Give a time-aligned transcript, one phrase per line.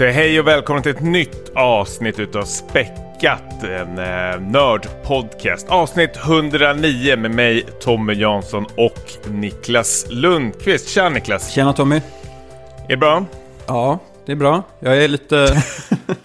[0.00, 5.68] säger hej och välkommen till ett nytt avsnitt utav Späckat, en eh, nördpodcast.
[5.68, 10.88] Avsnitt 109 med mig, Tommy Jansson och Niklas Lundqvist.
[10.88, 11.52] Tja Niklas!
[11.52, 11.96] Tjena Tommy!
[11.96, 13.24] Är det bra?
[13.66, 14.62] Ja, det är bra.
[14.78, 15.62] Jag är lite...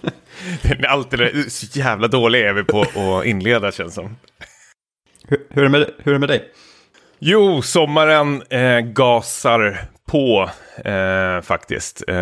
[0.88, 4.16] Alltid så jävla dåliga är vi på att inleda känns som.
[5.28, 6.44] hur, hur, är det med, hur är det med dig?
[7.18, 10.50] Jo, sommaren eh, gasar på
[10.84, 12.02] eh, faktiskt.
[12.08, 12.16] Eh,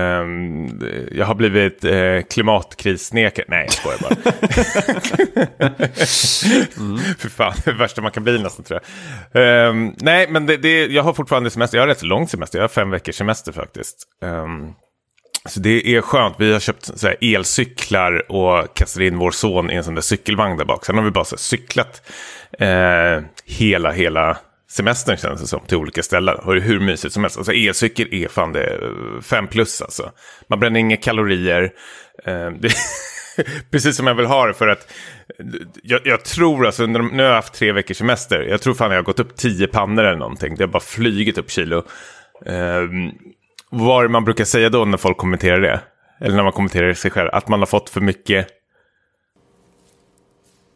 [1.12, 3.46] jag har blivit eh, klimatkrisnekare.
[3.48, 4.14] Nej, jag skojar bara.
[6.78, 6.98] mm.
[7.18, 8.80] För fan, det värsta man kan bli nästan tror
[9.32, 9.68] jag.
[9.68, 11.78] Eh, nej, men det, det, jag har fortfarande semester.
[11.78, 12.58] Jag har rätt så lång semester.
[12.58, 13.96] Jag har fem veckors semester faktiskt.
[14.22, 14.74] Um,
[15.48, 16.34] så det är skönt.
[16.38, 20.02] Vi har köpt så här, elcyklar och kastat in vår son i en sån där
[20.02, 20.84] cykelvagn där bak.
[20.84, 22.10] Sen har vi bara så här, cyklat
[22.58, 24.36] eh, hela, hela
[24.76, 26.36] semestern känns det som, till olika ställen.
[26.38, 27.36] Och det är hur mysigt som helst.
[27.36, 28.80] Alltså elcykel är fan det
[29.22, 30.10] fem plus alltså.
[30.48, 31.72] Man bränner inga kalorier.
[32.24, 32.72] Eh, det,
[33.70, 34.92] precis som jag vill ha det för att
[35.82, 38.40] jag, jag tror alltså, under, nu har jag haft tre veckors semester.
[38.40, 40.54] Jag tror fan jag har gått upp tio pannor eller någonting.
[40.54, 41.76] Det har bara flygit upp kilo.
[42.46, 42.82] Eh,
[43.70, 45.80] vad är det man brukar säga då när folk kommenterar det?
[46.20, 47.30] Eller när man kommenterar sig själv?
[47.32, 48.46] Att man har fått för mycket.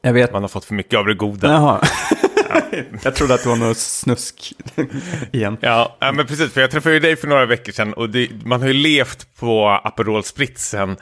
[0.02, 0.32] Jag vet.
[0.32, 1.48] Man har fått för mycket av det goda.
[1.48, 1.80] Jaha.
[3.02, 4.52] jag trodde att det var något snusk
[5.32, 5.56] igen.
[5.60, 6.52] Ja, men precis.
[6.52, 9.36] För jag träffade ju dig för några veckor sedan och det, man har ju levt
[9.36, 10.96] på Aperol Spritz sen,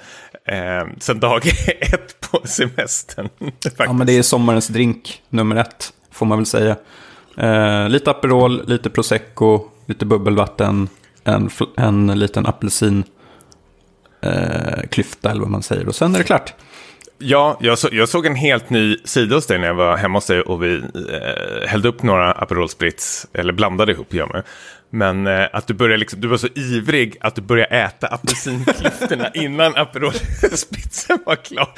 [0.44, 1.46] eh, sen dag
[1.80, 3.28] ett på semestern.
[3.76, 6.76] ja, men det är sommarens drink nummer ett, får man väl säga.
[7.36, 10.88] Eh, lite Aperol, lite Prosecco, lite bubbelvatten,
[11.24, 13.04] en, en liten apelsin
[14.20, 15.88] eh, klyfta eller vad man säger.
[15.88, 16.54] Och sen är det klart.
[17.18, 20.16] Ja, jag, så, jag, såg en helt ny sida hos dig när jag var hemma
[20.16, 24.42] hos dig och vi eh, hällde upp några Aperol Spritz, eller blandade ihop gör man.
[24.90, 29.30] Men eh, att du började liksom, du var så ivrig att du började äta apelsinklyftorna
[29.34, 30.12] innan Aperol
[30.52, 31.68] Spritzen var klar.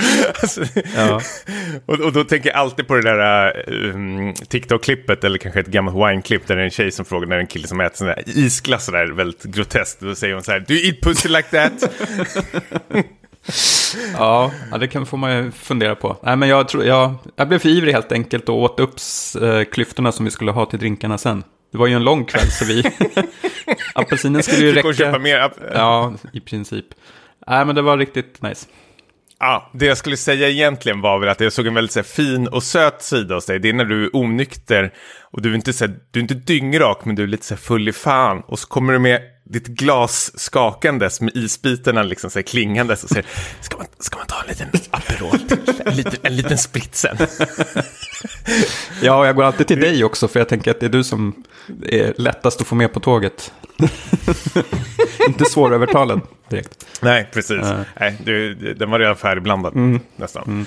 [0.42, 0.64] Alltså,
[0.96, 1.20] ja.
[1.86, 5.96] och, och, då tänker jag alltid på det där um, TikTok-klippet, eller kanske ett gammalt
[5.96, 8.22] wine-klipp, där det är en tjej som frågar när en kille som äter sån där
[8.26, 11.90] isglass, sådär väldigt groteskt, då säger hon så här, do you eat pussy like that?
[14.12, 14.50] ja,
[14.80, 16.16] det kan få man ju fundera på.
[16.22, 18.94] Nej, men jag, tror, jag, jag blev för ivrig helt enkelt och åt upp
[19.42, 21.44] eh, klyftorna som vi skulle ha till drinkarna sen.
[21.72, 22.84] Det var ju en lång kväll så vi...
[23.94, 24.92] Apelsinen skulle ju räcka.
[24.92, 25.52] köpa mer.
[25.74, 26.86] ja, i princip.
[27.46, 28.66] Nej, men det var riktigt nice.
[29.40, 32.04] Ja, det jag skulle säga egentligen var väl att jag såg en väldigt så här,
[32.04, 33.58] fin och söt sida hos dig.
[33.58, 36.34] Det är när du är onykter och du är inte, så här, du är inte
[36.34, 38.40] dyngrak men du är lite så här, full i fan.
[38.46, 43.10] Och så kommer du med ditt glas skakandes med isbitarna liksom så här, klingandes och
[43.10, 43.26] säger
[43.60, 45.38] ska man, ska man ta en liten Aperol
[45.84, 47.16] en liten, en liten spritsen?
[49.02, 51.04] ja, och jag går alltid till dig också för jag tänker att det är du
[51.04, 51.44] som
[51.82, 53.52] är lättast att få med på tåget.
[55.28, 56.86] inte svårövertalad direkt.
[57.02, 57.56] Nej, precis.
[57.56, 57.80] Uh.
[58.00, 60.00] Nej, du, den var redan färdigblandad mm.
[60.16, 60.44] nästan.
[60.46, 60.66] Mm.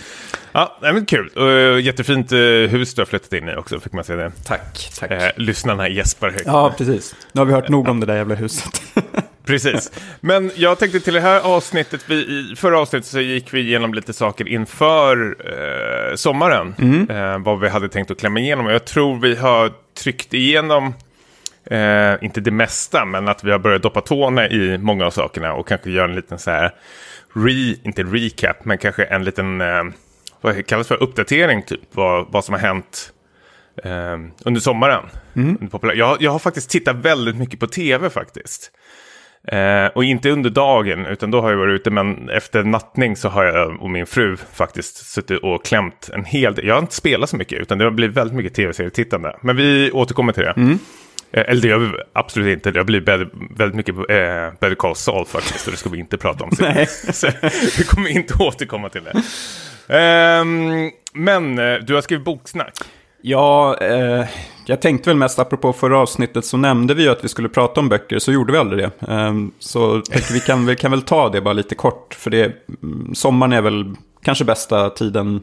[0.51, 1.27] Ja, men kul.
[1.27, 4.31] Och, jättefint uh, hus du har flyttat in i också, fick man säga det.
[4.45, 5.11] Tack, tack.
[5.11, 6.45] Uh, lyssnarna gäspar högt.
[6.45, 7.15] Ja, precis.
[7.31, 8.81] Nu har vi hört nog om det där jävla huset.
[9.45, 9.91] Precis.
[10.19, 13.93] Men jag tänkte till det här avsnittet, vi, i förra avsnittet så gick vi igenom
[13.93, 16.75] lite saker inför eh, sommaren.
[16.79, 17.09] Mm.
[17.09, 18.65] Eh, vad vi hade tänkt att klämma igenom.
[18.65, 19.71] Och jag tror vi har
[20.03, 20.93] tryckt igenom
[21.65, 25.53] Eh, inte det mesta, men att vi har börjat doppa tårna i många av sakerna
[25.53, 26.71] och kanske göra en liten så här,
[27.33, 29.83] re, inte recap, men kanske en liten, eh,
[30.41, 33.13] vad kallas för, uppdatering typ, vad, vad som har hänt
[33.83, 35.05] eh, under sommaren.
[35.35, 35.69] Mm.
[35.95, 38.71] Jag, jag har faktiskt tittat väldigt mycket på tv faktiskt.
[39.47, 43.29] Eh, och inte under dagen, utan då har jag varit ute, men efter nattning så
[43.29, 46.67] har jag och min fru faktiskt suttit och klämt en hel del.
[46.67, 49.35] Jag har inte spelat så mycket, utan det har blivit väldigt mycket tv-serietittande.
[49.41, 50.53] Men vi återkommer till det.
[50.57, 50.79] Mm.
[51.31, 52.71] Eh, eller det gör vi absolut inte.
[52.71, 53.09] Det har blivit
[53.57, 55.67] väldigt mycket eh, Better Call Saul faktiskt.
[55.67, 56.51] Och det ska vi inte prata om.
[56.59, 56.87] Nej.
[56.87, 57.27] Så,
[57.77, 59.23] vi kommer inte återkomma till det.
[59.87, 62.73] Um, men eh, du har skrivit boksnack.
[63.21, 64.25] Ja, eh,
[64.65, 67.79] jag tänkte väl mest apropå förra avsnittet så nämnde vi ju att vi skulle prata
[67.79, 69.13] om böcker, så gjorde vi aldrig det.
[69.13, 70.01] Eh, så
[70.33, 73.61] vi kan, vi kan väl ta det bara lite kort, för det, mm, sommaren är
[73.61, 75.41] väl kanske bästa tiden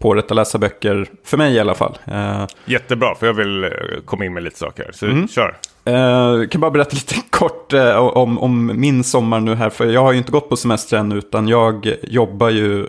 [0.00, 1.98] på året att läsa böcker, för mig i alla fall.
[2.08, 3.70] Uh, Jättebra, för jag vill uh,
[4.04, 4.90] komma in med lite saker.
[4.92, 5.28] Så mm.
[5.28, 5.56] kör.
[5.88, 9.70] Uh, kan bara berätta lite kort uh, om, om min sommar nu här.
[9.70, 12.86] För jag har ju inte gått på semester än, utan jag jobbar ju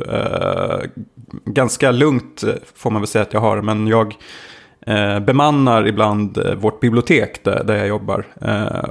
[1.45, 2.43] ganska lugnt,
[2.75, 3.61] får man väl säga att jag har.
[3.61, 4.15] Men jag
[5.25, 8.25] bemannar ibland vårt bibliotek där, där jag jobbar.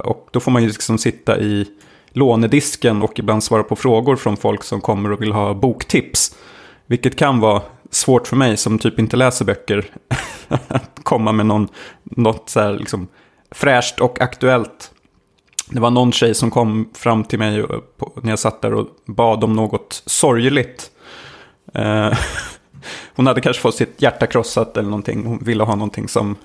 [0.03, 1.65] och då får man ju liksom sitta i
[2.13, 6.35] lånedisken och ibland svara på frågor från folk som kommer och vill ha boktips.
[6.85, 9.85] Vilket kan vara svårt för mig som typ inte läser böcker
[10.67, 11.67] att komma med någon,
[12.03, 13.07] något så här liksom
[13.51, 14.91] fräscht och aktuellt
[15.71, 17.63] det var någon tjej som kom fram till mig
[17.97, 20.91] på, när jag satt där och bad om något sorgligt.
[21.73, 22.13] Eh,
[23.15, 25.25] hon hade kanske fått sitt hjärta krossat eller någonting.
[25.25, 26.35] Hon ville ha någonting som...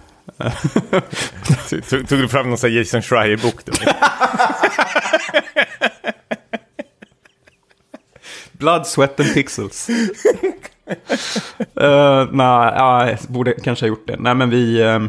[1.69, 3.55] tog, tog du fram någon sån här Jason Schreier-bok?
[8.53, 9.89] Blood, sweat and pixels.
[11.81, 14.17] uh, nej, jag borde kanske ha gjort det.
[14.19, 14.83] Nej, men vi...
[14.85, 15.09] Uh,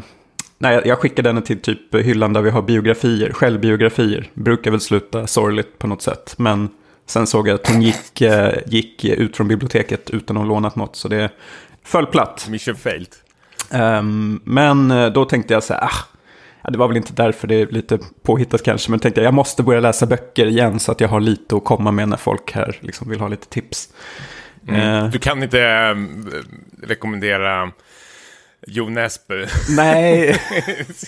[0.58, 4.30] nej, jag skickade henne till typ hyllan där vi har biografier, självbiografier.
[4.34, 6.36] Brukar väl sluta sorgligt på något sätt.
[6.38, 6.70] Men
[7.06, 10.76] sen såg jag att hon gick, uh, gick ut från biblioteket utan att ha lånat
[10.76, 10.96] något.
[10.96, 11.30] Så det
[11.84, 12.48] föll platt.
[12.50, 13.16] Mission failed.
[13.72, 16.08] Um, men då tänkte jag så här, ah,
[16.72, 19.64] det var väl inte därför det är lite påhittat kanske, men tänkte jag, jag måste
[19.64, 22.78] börja läsa böcker igen så att jag har lite att komma med när folk här
[22.82, 23.90] liksom vill ha lite tips.
[24.68, 25.04] Mm.
[25.04, 25.96] Uh, du kan inte äh,
[26.84, 27.72] rekommendera
[28.68, 29.46] Jo Nesbø?
[29.70, 30.40] Nej,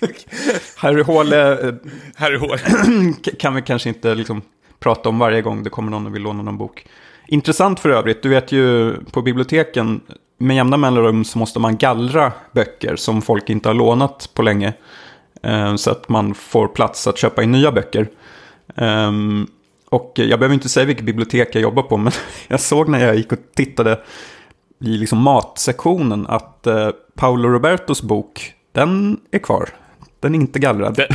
[0.75, 1.57] Harry Håle
[2.15, 2.59] Harry Håle.
[3.39, 4.41] kan vi kanske inte liksom
[4.79, 6.85] prata om varje gång det kommer någon och vill låna någon bok.
[7.27, 10.01] Intressant för övrigt, du vet ju på biblioteken
[10.37, 14.73] med jämna mellanrum så måste man gallra böcker som folk inte har lånat på länge.
[15.43, 18.07] Eh, så att man får plats att köpa in nya böcker.
[18.75, 19.47] Ehm,
[19.89, 22.11] och jag behöver inte säga vilket bibliotek jag jobbar på, men
[22.47, 23.99] jag såg när jag gick och tittade
[24.81, 29.69] i liksom matsektionen att eh, Paolo Robertos bok, den är kvar.
[30.19, 30.95] Den är inte gallrad.
[30.95, 31.07] Den,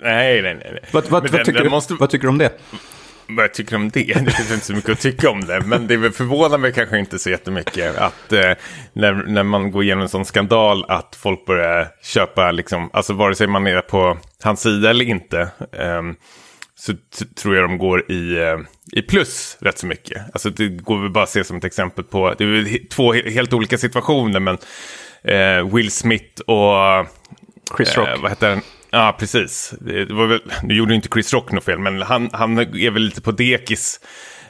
[0.00, 0.80] nej, nej, nej.
[0.92, 1.94] vad, vad, vad, tycker, måste...
[1.94, 2.58] vad tycker du om det?
[3.28, 4.24] vad jag tycker om det.
[4.24, 5.60] Det finns inte så mycket att tycka om det.
[5.60, 8.52] Men det förvånar mig kanske inte så jättemycket att eh,
[8.92, 13.34] när, när man går igenom en sån skandal att folk börjar köpa, liksom, alltså vare
[13.34, 15.40] sig man är på hans sida eller inte.
[15.72, 16.02] Eh,
[16.78, 16.92] så
[17.34, 18.58] tror jag de går i, eh,
[18.92, 20.22] i plus rätt så mycket.
[20.32, 23.52] Alltså det går vi bara att se som ett exempel på, det är två helt
[23.52, 24.58] olika situationer men
[25.22, 27.06] eh, Will Smith och
[27.76, 28.08] Chris Rock.
[28.08, 28.60] Eh, vad heter den?
[28.90, 29.74] Ja, precis.
[29.80, 33.02] Det var väl, nu gjorde inte Chris Rock något fel, men han, han är väl
[33.02, 34.00] lite på dekis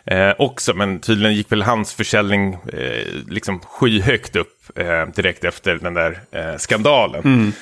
[0.04, 0.74] eh, också.
[0.74, 6.20] Men tydligen gick väl hans försäljning eh, liksom skyhögt upp eh, direkt efter den där
[6.58, 7.24] skandalen.
[7.24, 7.52] Mm.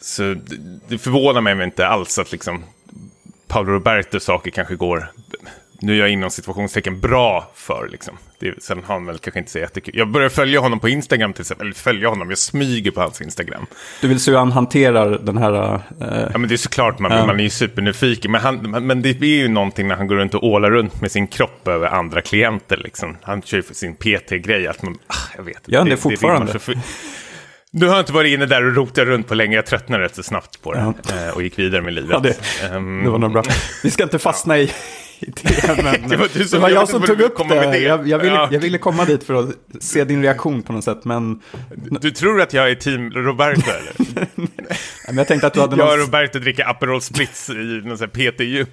[0.00, 0.56] Så det,
[0.88, 2.64] det förvånar mig inte alls att liksom
[3.52, 5.08] Paolo Roberto saker kanske går
[5.82, 7.88] nu är jag inom situationstecken bra för.
[7.92, 8.18] Liksom.
[8.38, 9.94] Det, sen har han väl kanske inte så jättekul.
[9.96, 11.66] Jag börjar följa honom på Instagram till exempel.
[11.66, 13.66] Eller följa honom, jag smyger på hans Instagram.
[14.00, 15.74] Du vill se hur han hanterar den här...
[15.74, 16.28] Eh...
[16.32, 17.26] Ja, men det är såklart, man, uh.
[17.26, 18.30] man är ju supernyfiken.
[18.30, 21.12] Men, han, men det är ju någonting när han går runt och ålar runt med
[21.12, 22.76] sin kropp över andra klienter.
[22.76, 23.16] Liksom.
[23.22, 24.66] Han kör ju för sin PT-grej.
[24.66, 26.52] Att man, ah, jag vet Gör han det, det fortfarande?
[26.52, 26.82] Det
[27.72, 29.56] nu har inte varit inne där och rotat runt på länge.
[29.56, 30.94] Jag tröttnade rätt så snabbt på det.
[31.08, 31.32] Ja.
[31.32, 32.10] Och gick vidare med livet.
[32.10, 33.42] Ja, det, um, det var nog bra.
[33.82, 34.70] Vi ska inte fastna i
[35.26, 37.54] det, men, det var, du som, det var jag, som tog upp det.
[37.54, 37.78] det.
[37.78, 38.48] Jag, jag, ville, ja.
[38.52, 39.48] jag ville komma dit för att
[39.80, 41.04] se din reaktion på något sätt.
[41.04, 41.40] Men...
[42.00, 44.26] Du tror att jag är team Roberto eller?
[45.06, 47.52] men jag tänkte att du hade Jag och Roberto dricker Aperol Spritz i
[47.84, 48.66] någon sån här PT-gym.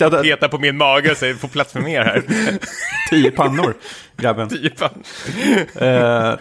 [0.00, 0.22] Att...
[0.22, 2.22] Peta på min mage och säger, får plats för mer här.
[3.10, 3.74] Tio pannor,
[4.16, 4.50] grabben.
[5.82, 5.88] Uh,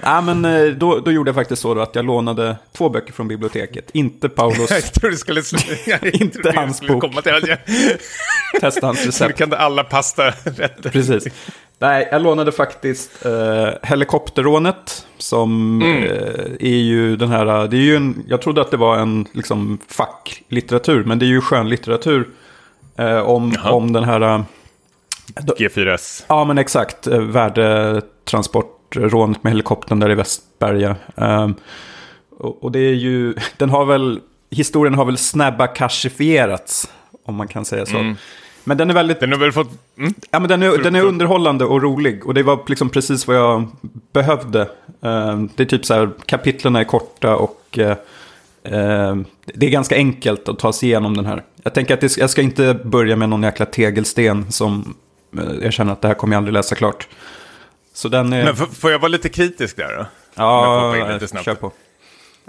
[0.01, 3.27] ja, men uh, då, då gjorde jag faktiskt så att jag lånade två böcker från
[3.27, 3.89] biblioteket.
[3.93, 4.69] Inte Paulos...
[4.69, 5.41] jag tror du skulle...
[6.13, 7.01] inte hans bok.
[7.01, 7.55] Komma till.
[8.59, 10.89] Testa hans recept kan alla pastarätter.
[10.89, 11.27] Precis.
[11.81, 15.07] Nej, jag lånade faktiskt eh, Helikopterrånet.
[15.17, 16.03] Som mm.
[16.03, 19.27] eh, är ju den här, det är ju en, jag trodde att det var en
[19.33, 21.03] liksom, facklitteratur.
[21.03, 22.29] Men det är ju skönlitteratur.
[22.95, 24.43] Eh, om, om den här...
[25.35, 26.23] Eh, G4S.
[26.27, 27.07] Ja, men exakt.
[27.07, 30.95] Eh, värdetransportrånet med helikoptern där i Västberga.
[31.15, 31.49] Eh,
[32.37, 34.19] och, och, det är ju, den har väl,
[34.49, 36.89] historien har väl snabba kashifierats.
[37.25, 37.97] Om man kan säga så.
[37.97, 38.15] Mm.
[38.63, 39.19] Men den är väldigt...
[39.19, 39.71] Den har väl fått...
[39.97, 40.13] Mm.
[40.31, 42.27] Ja, men den är, den är underhållande och rolig.
[42.27, 43.67] Och det var liksom precis vad jag
[44.13, 44.61] behövde.
[45.05, 47.95] Uh, det är typ så här, kapitlen är korta och uh, uh,
[49.45, 51.43] det är ganska enkelt att ta sig igenom den här.
[51.63, 54.95] Jag tänker att det, jag ska inte börja med någon jäkla tegelsten som
[55.61, 57.07] jag känner att det här kommer jag aldrig läsa klart.
[57.93, 58.43] Så den är...
[58.43, 60.05] Men får jag vara lite kritisk där då?
[60.35, 61.71] Ja, kör på.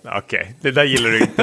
[0.04, 0.52] Okej, okay.
[0.60, 1.42] det där gillar du inte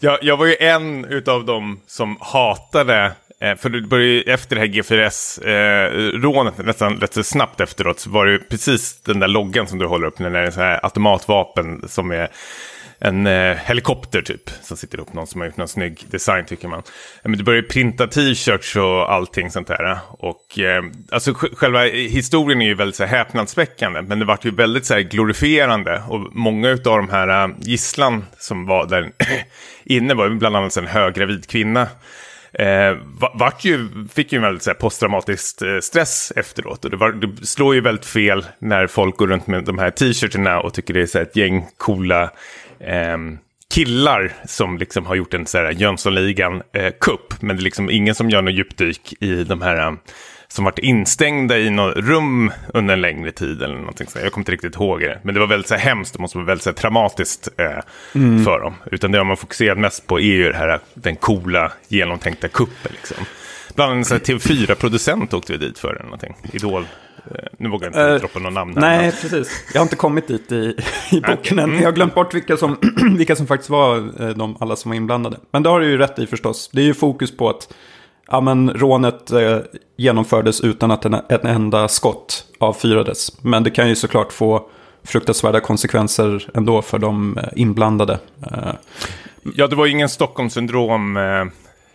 [0.00, 4.56] jag, jag var ju en av dem som hatade eh, för det började ju efter
[4.56, 9.20] det här G4S-rånet, eh, nästan rätt så snabbt efteråt, så var det ju precis den
[9.20, 12.28] där loggan som du håller upp, när det är en sån här automatvapen som är
[12.98, 14.50] en eh, helikopter typ.
[14.62, 16.82] Som sitter upp någon som har gjort någon snygg design tycker man.
[17.22, 19.98] Men du börjar printa t-shirts och allting sånt där.
[20.08, 24.02] Och eh, alltså själva historien är ju väldigt så här, häpnadsväckande.
[24.02, 26.02] Men det vart ju väldigt så här, glorifierande.
[26.08, 29.10] Och många av de här äh, gisslan som var där
[29.84, 31.88] inne var bland annat en höggravid kvinna.
[32.58, 32.96] Eh,
[33.34, 36.84] vart ju, fick ju en väldigt så här, posttraumatisk eh, stress efteråt.
[36.84, 39.90] Och det, var, det, slår ju väldigt fel när folk går runt med de här
[39.90, 42.30] t-shirtarna och tycker det är så här, ett gäng coola
[42.80, 43.18] eh,
[43.74, 47.42] killar som liksom har gjort en så här Jönssonligan-kupp.
[47.42, 49.92] men det är liksom ingen som gör något djupdyk i de här eh,
[50.48, 54.22] som varit instängda i något rum under en längre tid eller någonting sånt.
[54.22, 55.20] Jag kommer inte riktigt ihåg det.
[55.22, 57.80] Men det var väldigt så här hemskt och måste vara väldigt så här traumatiskt eh,
[58.14, 58.44] mm.
[58.44, 58.74] för dem.
[58.90, 62.92] Utan det har man fokuserat mest på är ju det här, den coola, genomtänkta kuppen.
[62.92, 63.16] Liksom.
[63.76, 66.36] Bland annat TV4-producent åkte vi dit för eller någonting.
[66.52, 66.86] Idol.
[67.30, 68.74] Eh, nu vågar jag inte uh, droppa någon namn.
[68.76, 69.12] Nej, men...
[69.12, 69.64] precis.
[69.72, 70.76] Jag har inte kommit dit i,
[71.10, 71.74] i boken än.
[71.74, 72.76] Jag har glömt bort vilka som,
[73.16, 75.38] vilka som faktiskt var eh, de, alla som var inblandade.
[75.50, 76.70] Men det har du ju rätt i förstås.
[76.72, 77.74] Det är ju fokus på att
[78.28, 79.58] ja, men rånet eh,
[79.96, 83.42] genomfördes utan att en, en enda skott avfyrades.
[83.44, 84.68] Men det kan ju såklart få
[85.04, 88.18] fruktansvärda konsekvenser ändå för de inblandade.
[89.54, 91.18] Ja, det var ingen Stockholmssyndrom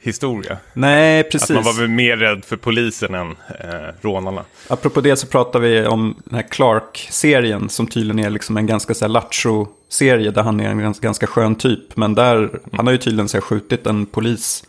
[0.01, 0.57] historia.
[0.73, 1.49] Nej, precis.
[1.49, 4.43] Att man var mer rädd för polisen än eh, rånarna.
[4.67, 8.93] Apropå det så pratar vi om den här Clark-serien som tydligen är liksom en ganska
[8.93, 11.95] så här lattjo-serie där han är en ganska, ganska skön typ.
[11.95, 12.59] Men där, mm.
[12.73, 14.63] han har ju tydligen så här, skjutit en polis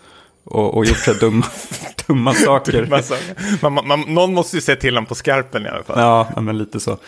[0.44, 1.46] och, och gjort så dumma,
[2.06, 2.72] dumma saker.
[2.72, 3.70] dumma saker.
[3.70, 6.00] Man, man, någon måste ju se till honom på skarpen i alla fall.
[6.00, 6.98] Ja, men lite så.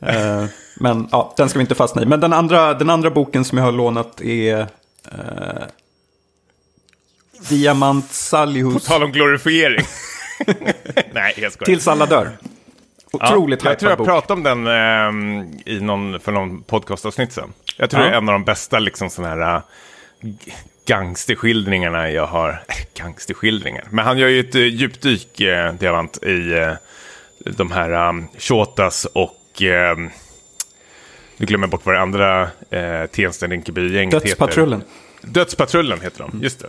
[0.00, 0.44] Eh,
[0.76, 2.06] men ja, den ska vi inte fastna i.
[2.06, 4.60] Men den andra, den andra boken som jag har lånat är
[5.12, 5.64] eh,
[7.48, 8.74] Diamant Salihus.
[8.74, 9.84] På tal om glorifiering.
[11.12, 11.66] Nej, jag skojar.
[11.66, 12.38] Tills alla dör.
[13.12, 14.06] Otroligt ja, Jag tror jag bok.
[14.06, 17.52] pratade om den eh, i någon, för någon podcastavsnitt sen.
[17.76, 18.08] Jag tror ja.
[18.08, 19.62] det är en av de bästa liksom sådana här uh,
[20.86, 22.50] gangsterskildringarna jag har.
[22.68, 23.84] Äh, gangsterskildringar.
[23.90, 26.72] Men han gör ju ett uh, djupdyk, uh, Diamant, i uh,
[27.38, 29.62] de här um, Shotas och...
[29.62, 30.08] Uh,
[31.36, 32.48] nu glömmer jag bort vad det andra uh,
[33.12, 34.26] Tensta-Rinkeby-gänget heter.
[34.26, 34.82] Dödspatrullen.
[35.22, 36.68] Dödspatrullen heter de, just det.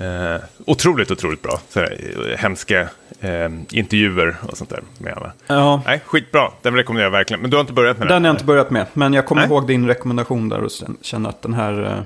[0.00, 1.60] Eh, otroligt, otroligt bra.
[1.68, 2.88] Sådär, hemska
[3.20, 5.32] eh, intervjuer och sånt där med alla.
[5.46, 5.82] Ja.
[5.86, 6.50] Nej, skitbra.
[6.62, 7.40] Den rekommenderar jag verkligen.
[7.40, 8.14] Men du har inte börjat med den?
[8.14, 8.86] Den har jag inte börjat med.
[8.92, 9.50] Men jag kommer Nej.
[9.50, 10.70] ihåg din rekommendation där och
[11.02, 11.84] känner att den här...
[11.84, 12.00] Eh,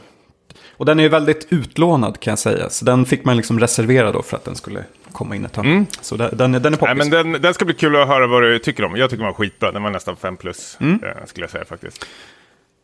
[0.77, 2.71] och den är ju väldigt utlånad kan jag säga.
[2.71, 5.67] Så den fick man liksom reservera då för att den skulle komma in ett tag.
[5.67, 5.87] Mm.
[6.01, 6.81] Så den, den, den är poppis.
[6.81, 8.97] Nej, men den, den ska bli kul att höra vad du tycker om.
[8.97, 9.73] Jag tycker den var skitbra.
[9.73, 11.01] Den var nästan 5 plus, mm.
[11.05, 12.07] Eh, skulle jag säga faktiskt.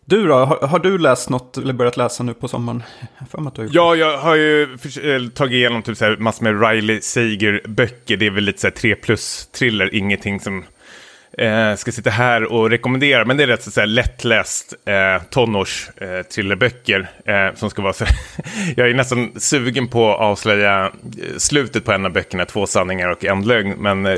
[0.08, 2.82] Du då, har, har, du läst något eller börjat läsa nu på sommaren?
[3.56, 4.62] Jag ja, jag har ju
[5.02, 8.16] eh, tagit igenom typ så massor med Riley Sager-böcker.
[8.16, 10.64] Det är väl lite så här 3 plus-thriller, ingenting som
[11.38, 13.24] eh, ska sitta här och rekommendera.
[13.24, 18.04] Men det är rätt så, här, lättläst eh, tonårs-thrillerböcker eh, som ska vara så
[18.76, 20.90] Jag är nästan sugen på att avslöja eh,
[21.38, 23.74] slutet på en av böckerna, Två sanningar och en lögn.
[23.78, 24.12] Men eh,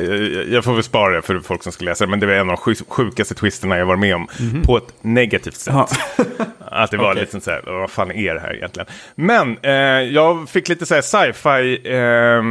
[0.52, 2.10] jag får väl spara det för folk som ska läsa det.
[2.10, 4.28] Men det var en av de sjukaste twisterna jag var med om.
[4.40, 4.66] Mm -hmm.
[4.66, 5.74] På ett negativt sätt.
[6.70, 7.20] Att det var okay.
[7.20, 8.88] lite så här, vad fan är det här egentligen?
[9.14, 9.72] Men eh,
[10.12, 12.42] jag fick lite så här sci-fi eh,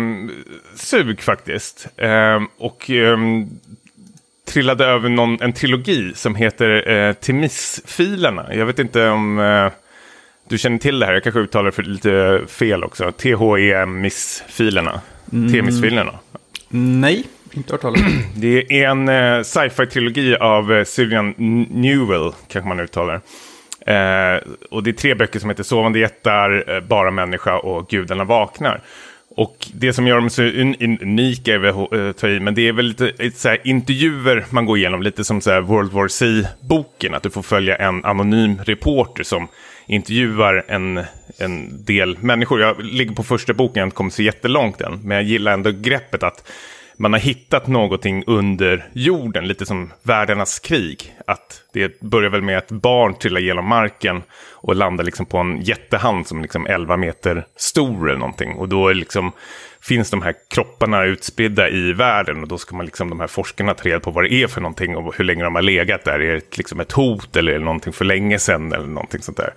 [0.75, 1.87] sug faktiskt.
[1.97, 3.49] Eh, och ehm,
[4.47, 8.53] trillade över någon, en trilogi som heter eh, Timis-filerna.
[8.53, 9.71] Jag vet inte om eh,
[10.49, 13.11] du känner till det här, jag kanske uttalar det för lite fel också.
[13.11, 15.01] T-H-E-M-IS-filerna.
[15.33, 15.53] Mm.
[15.53, 16.11] T-MIS-filerna.
[16.69, 18.01] Nej, inte hört talas
[18.35, 21.33] Det är en eh, sci-fi-trilogi av eh, Sylvian
[21.69, 23.21] Newell, kanske man uttalar.
[23.87, 28.23] Eh, och det är tre böcker som heter Sovande jättar, eh, Bara människa och Gudarna
[28.23, 28.81] vaknar.
[29.37, 32.73] Och det som gör dem så unika är väl eh, ta i, men det är
[32.73, 37.13] väl lite så här, intervjuer man går igenom, lite som så här World War C-boken,
[37.13, 39.47] att du får följa en anonym reporter som
[39.87, 41.03] intervjuar en,
[41.37, 42.61] en del människor.
[42.61, 45.53] Jag ligger på första boken, jag har inte kommit så jättelångt än, men jag gillar
[45.53, 46.51] ändå greppet att
[46.97, 51.15] man har hittat någonting under jorden, lite som världarnas krig.
[51.27, 54.21] Att det börjar väl med att barn trillar genom marken
[54.53, 58.53] och landar liksom på en jättehand som är liksom 11 meter stor eller någonting.
[58.53, 59.31] Och då är liksom,
[59.81, 63.73] finns de här kropparna utspridda i världen och då ska man liksom de här forskarna
[63.73, 66.19] ta reda på vad det är för någonting och hur länge de har legat där.
[66.19, 69.37] Är det liksom ett hot eller är det någonting för länge sedan eller någonting sånt
[69.37, 69.53] där.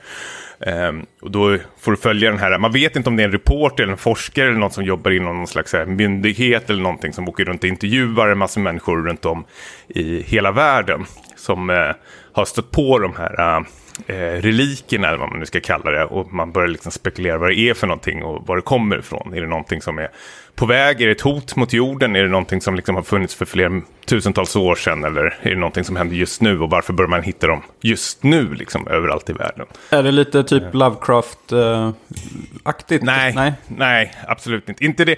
[0.67, 3.33] Um, och då får du följa den här, man vet inte om det är en
[3.33, 7.13] reporter eller en forskare eller någon som jobbar inom någon slags här, myndighet eller någonting
[7.13, 9.45] som åker runt och intervjuar en massa människor runt om
[9.89, 11.05] i hela världen.
[11.37, 11.93] Som uh,
[12.33, 13.67] har stött på de här uh,
[14.07, 16.05] eh, relikerna, eller vad man nu ska kalla det.
[16.05, 19.35] Och man börjar liksom spekulera vad det är för någonting och var det kommer ifrån.
[19.35, 20.09] Är det någonting som är
[20.55, 21.01] på väg?
[21.01, 22.17] Är det ett hot mot jorden?
[22.17, 25.05] Är det någonting som liksom har funnits för flera tusentals år sedan?
[25.05, 26.61] Eller är det någonting som händer just nu?
[26.61, 29.67] Och varför börjar man hitta dem just nu, liksom överallt i världen?
[29.91, 33.03] Är det lite typ Lovecraft-aktigt?
[33.03, 34.85] Nej, nej, nej, absolut inte.
[34.85, 35.17] Inte det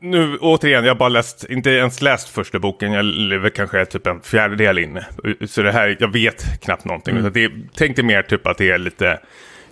[0.00, 4.06] nu återigen, jag har bara läst, inte ens läst första boken, jag lever kanske typ
[4.06, 5.06] en fjärdedel inne.
[5.46, 7.16] Så det här, jag vet knappt någonting.
[7.16, 7.32] Mm.
[7.32, 9.20] Det, tänk dig mer typ att det är lite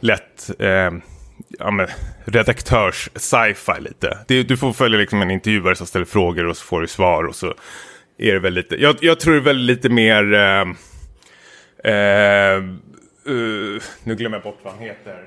[0.01, 0.91] lätt, eh,
[1.59, 1.87] ja men,
[2.25, 4.19] redaktörs sci-fi lite.
[4.29, 7.25] Det, du får följa liksom en intervjuare som ställer frågor och så får du svar
[7.25, 7.55] och så
[8.19, 10.61] är det väl lite, jag, jag tror det är väl lite mer, eh,
[11.93, 12.63] eh,
[13.29, 15.25] uh, nu glömmer jag bort vad han heter.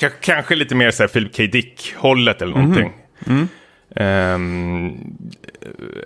[0.00, 1.42] K kanske lite mer så här Philip K.
[1.42, 2.92] Dick-hållet eller någonting.
[3.26, 3.48] Mm.
[4.00, 5.16] Um,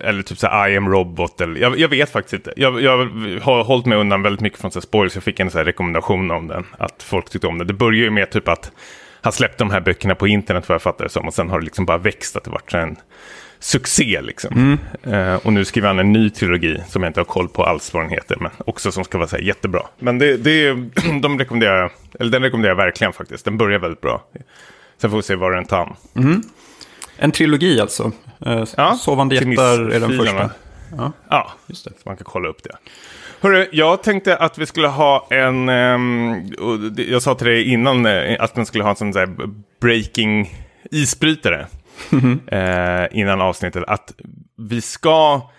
[0.00, 1.40] eller typ så här I am robot.
[1.40, 2.52] Eller, jag, jag vet faktiskt inte.
[2.56, 2.96] Jag, jag,
[3.42, 5.14] har hållit mig undan väldigt mycket från så här spoilers.
[5.14, 6.66] Jag fick en så här rekommendation om den.
[6.78, 7.66] Att folk tyckte om den.
[7.66, 8.72] Det börjar ju med typ att
[9.20, 11.26] han släppte de här böckerna på internet vad jag fattar det som.
[11.26, 12.96] Och sen har det liksom bara växt att det varit en
[13.58, 14.78] succé liksom.
[15.04, 15.14] Mm.
[15.14, 17.94] Uh, och nu skriver han en ny trilogi som jag inte har koll på alls
[17.94, 18.36] vad den heter.
[18.40, 19.82] Men också som ska vara så här jättebra.
[19.98, 20.72] Men det, det,
[21.22, 23.44] de rekommenderar, eller den rekommenderar jag verkligen faktiskt.
[23.44, 24.24] Den börjar väldigt bra.
[25.00, 25.96] Sen får vi se var den tar.
[26.16, 26.42] Mm.
[27.22, 28.12] En trilogi alltså.
[28.46, 30.50] Uh, ja, Sovande jättar är den första.
[30.96, 31.90] Ja, ja just det.
[32.04, 32.76] Man kan kolla upp det.
[33.40, 36.52] Hörru, jag tänkte att vi skulle ha en, um,
[36.96, 39.28] jag sa till dig innan uh, att man skulle ha en sån där
[39.80, 40.54] breaking
[40.90, 41.66] isbrytare.
[42.12, 43.02] Mm -hmm.
[43.02, 43.84] uh, innan avsnittet.
[43.86, 44.12] Att
[44.68, 45.50] vi ska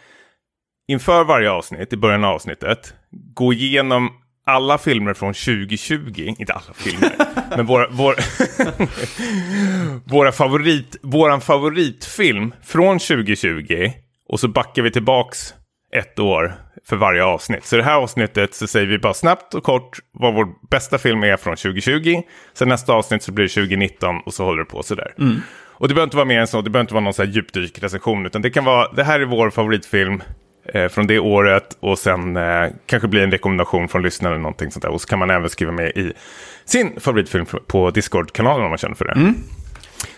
[0.88, 2.94] inför varje avsnitt, i början av avsnittet,
[3.34, 4.10] gå igenom
[4.46, 7.12] alla filmer från 2020, inte alla filmer,
[7.58, 8.16] men våra, vår,
[10.10, 13.92] våra favorit, våran favoritfilm från 2020
[14.30, 15.54] och så backar vi tillbaks
[15.96, 16.56] ett år
[16.88, 17.66] för varje avsnitt.
[17.66, 20.98] Så i det här avsnittet så säger vi bara snabbt och kort vad vår bästa
[20.98, 22.22] film är från 2020.
[22.54, 25.14] Sen nästa avsnitt så blir det 2019 och så håller det på sådär.
[25.20, 25.42] Mm.
[25.82, 27.30] Och det behöver inte vara mer än så, det behöver inte vara någon så här
[27.30, 30.24] djupdykrecension, utan det kan vara, det här är vår favoritfilm,
[30.64, 34.72] eh, från det året och sen eh, kanske blir en rekommendation från lyssnaren eller någonting
[34.72, 34.92] sånt där.
[34.92, 36.14] Och så kan man även skriva med i
[36.66, 39.12] sin favoritfilm på Discord-kanalen om man känner för det.
[39.12, 39.36] Mm.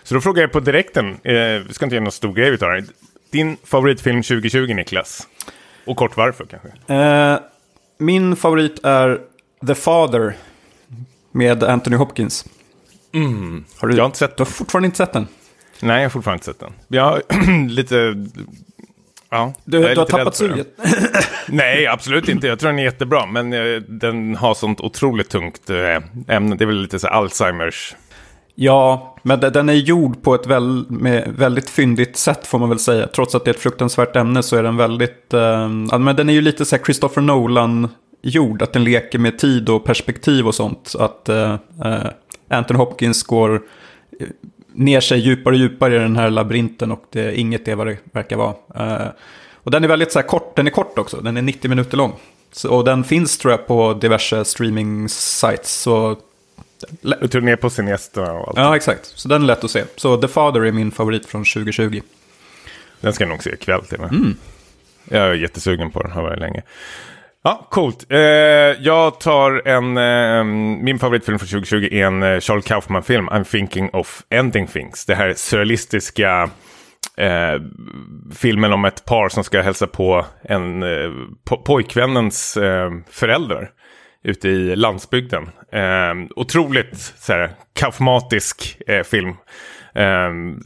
[0.03, 1.33] Så då frågar jag på direkten, eh,
[1.67, 2.83] vi ska inte göra någon stor grej utav det.
[3.31, 5.27] Din favoritfilm 2020 Niklas?
[5.85, 6.93] Och kort varför kanske?
[6.93, 7.39] Eh,
[7.97, 9.21] min favorit är
[9.67, 10.35] The Father
[11.31, 12.45] med Anthony Hopkins.
[13.13, 13.65] Mm.
[13.77, 15.27] Har du, jag har inte sett Du har fortfarande inte sett den?
[15.79, 16.73] Nej, jag har fortfarande inte sett den.
[16.87, 18.27] Jag har lite
[19.33, 20.67] Ja, du, du har tappat suget?
[21.47, 22.47] Nej, absolut inte.
[22.47, 23.25] Jag tror den är jättebra.
[23.25, 26.55] Men eh, den har sånt otroligt tungt eh, ämne.
[26.55, 27.95] Det är väl lite så Alzheimers.
[28.55, 30.85] Ja, men den är gjord på ett väl,
[31.37, 33.07] väldigt fyndigt sätt får man väl säga.
[33.07, 35.33] Trots att det är ett fruktansvärt ämne så är den väldigt...
[35.33, 35.69] Eh,
[35.99, 37.87] men den är ju lite så här Christopher Nolan
[38.21, 38.61] gjord.
[38.61, 40.95] Att den leker med tid och perspektiv och sånt.
[40.99, 41.53] Att eh,
[41.85, 42.07] eh
[42.49, 43.61] Anthony Hopkins går
[44.73, 47.97] ner sig djupare och djupare i den här labyrinten och det, inget är vad det
[48.11, 48.53] verkar vara.
[48.79, 49.07] Uh,
[49.53, 51.97] och den är väldigt så här kort, den är kort också, den är 90 minuter
[51.97, 52.13] lång.
[52.51, 55.81] Så, och den finns tror jag på diverse streaming-sites.
[55.81, 56.17] Så...
[57.21, 58.57] Du tog ner på sin gäster och allt.
[58.57, 59.05] Ja, exakt.
[59.05, 59.83] Så den är lätt att se.
[59.95, 62.01] Så The Father är min favorit från 2020.
[63.01, 64.11] Den ska jag nog se ikväll till och med.
[64.11, 64.35] Mm.
[65.03, 66.61] Jag är jättesugen på den, har varit länge.
[67.45, 68.11] Ja, coolt.
[68.11, 70.43] Eh, jag tar en, eh,
[70.83, 75.05] min favoritfilm från 2020 är en eh, Charles Kaufman-film, I'm thinking of ending things.
[75.05, 76.49] Det här surrealistiska
[77.17, 77.61] eh,
[78.35, 81.11] filmen om ett par som ska hälsa på en eh,
[81.45, 83.69] po pojkvännens eh, föräldrar
[84.23, 85.49] ute i landsbygden.
[85.71, 89.33] Eh, otroligt så här, kaufmatisk eh, film.
[89.95, 90.63] Um,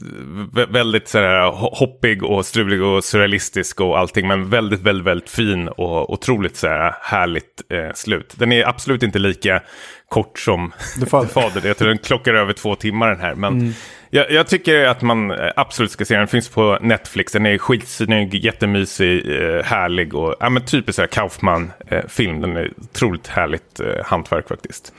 [0.68, 4.28] väldigt sådär hoppig och strulig och surrealistisk och allting.
[4.28, 8.34] Men väldigt, väldigt, väldigt fin och otroligt sådär härligt eh, slut.
[8.38, 9.62] Den är absolut inte lika
[10.08, 11.28] kort som The Father.
[11.28, 11.68] Father.
[11.68, 13.34] Jag tror den klockar över två timmar den här.
[13.34, 13.72] Men mm.
[14.10, 16.20] Jag, jag, tycker att man absolut ska se den.
[16.20, 17.32] Den finns på Netflix.
[17.32, 22.34] Den är skitsnygg, jättemysig, eh, härlig och ja, men typiskt Kaufman-film.
[22.34, 24.92] Eh, den är otroligt härligt eh, hantverk faktiskt.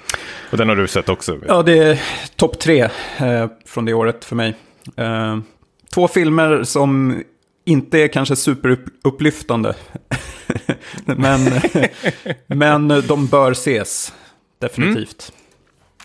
[0.52, 1.38] Och den har du sett också.
[1.48, 2.02] Ja, det är
[2.36, 4.56] topp tre eh, från det året för mig.
[4.98, 5.38] Eh,
[5.94, 7.24] två filmer som
[7.66, 9.76] inte är kanske superupplyftande.
[11.06, 11.40] men,
[12.48, 14.14] men de bör ses
[14.60, 15.32] definitivt.
[15.32, 15.39] Mm.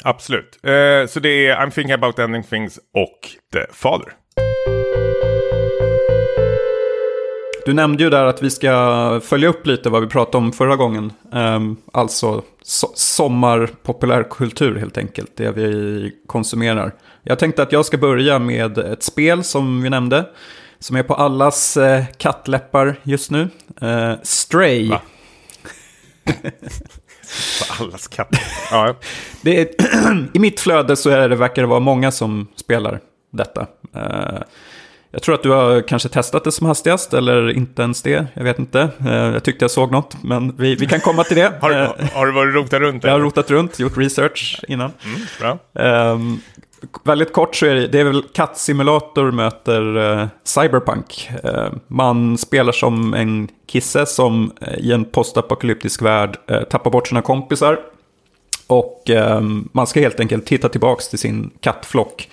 [0.07, 0.59] Absolut.
[0.67, 4.13] Uh, så det är I'm thinking about ending things och The Father.
[7.67, 10.77] Du nämnde ju där att vi ska följa upp lite vad vi pratade om förra
[10.77, 11.13] gången.
[11.33, 16.95] Um, alltså so sommarpopulärkultur helt enkelt, det vi konsumerar.
[17.23, 20.29] Jag tänkte att jag ska börja med ett spel som vi nämnde.
[20.79, 23.49] Som är på allas eh, kattläppar just nu.
[23.83, 24.91] Uh, Stray.
[27.61, 28.29] På allas katt.
[28.71, 28.95] Ja.
[29.43, 29.69] Det är,
[30.37, 33.01] I mitt flöde så är det, verkar det vara många som spelar
[33.33, 33.67] detta.
[33.97, 34.41] Uh,
[35.11, 38.27] jag tror att du har kanske testat det som hastigast, eller inte ens det.
[38.35, 38.89] Jag vet inte.
[39.07, 41.53] Uh, jag tyckte jag såg något, men vi, vi kan komma till det.
[41.61, 43.05] har, uh, har, du varit rotat runt?
[43.05, 44.93] Jag har rotat runt, gjort research innan.
[45.05, 45.59] Mm, bra.
[47.05, 51.31] Väldigt kort så är det, det är väl kattsimulator möter eh, cyberpunk.
[51.45, 57.09] Eh, man spelar som en kisse som eh, i en postapokalyptisk värld eh, tappar bort
[57.09, 57.79] sina kompisar.
[58.67, 62.29] Och ehm, man ska helt enkelt titta tillbaka till sin kattflock.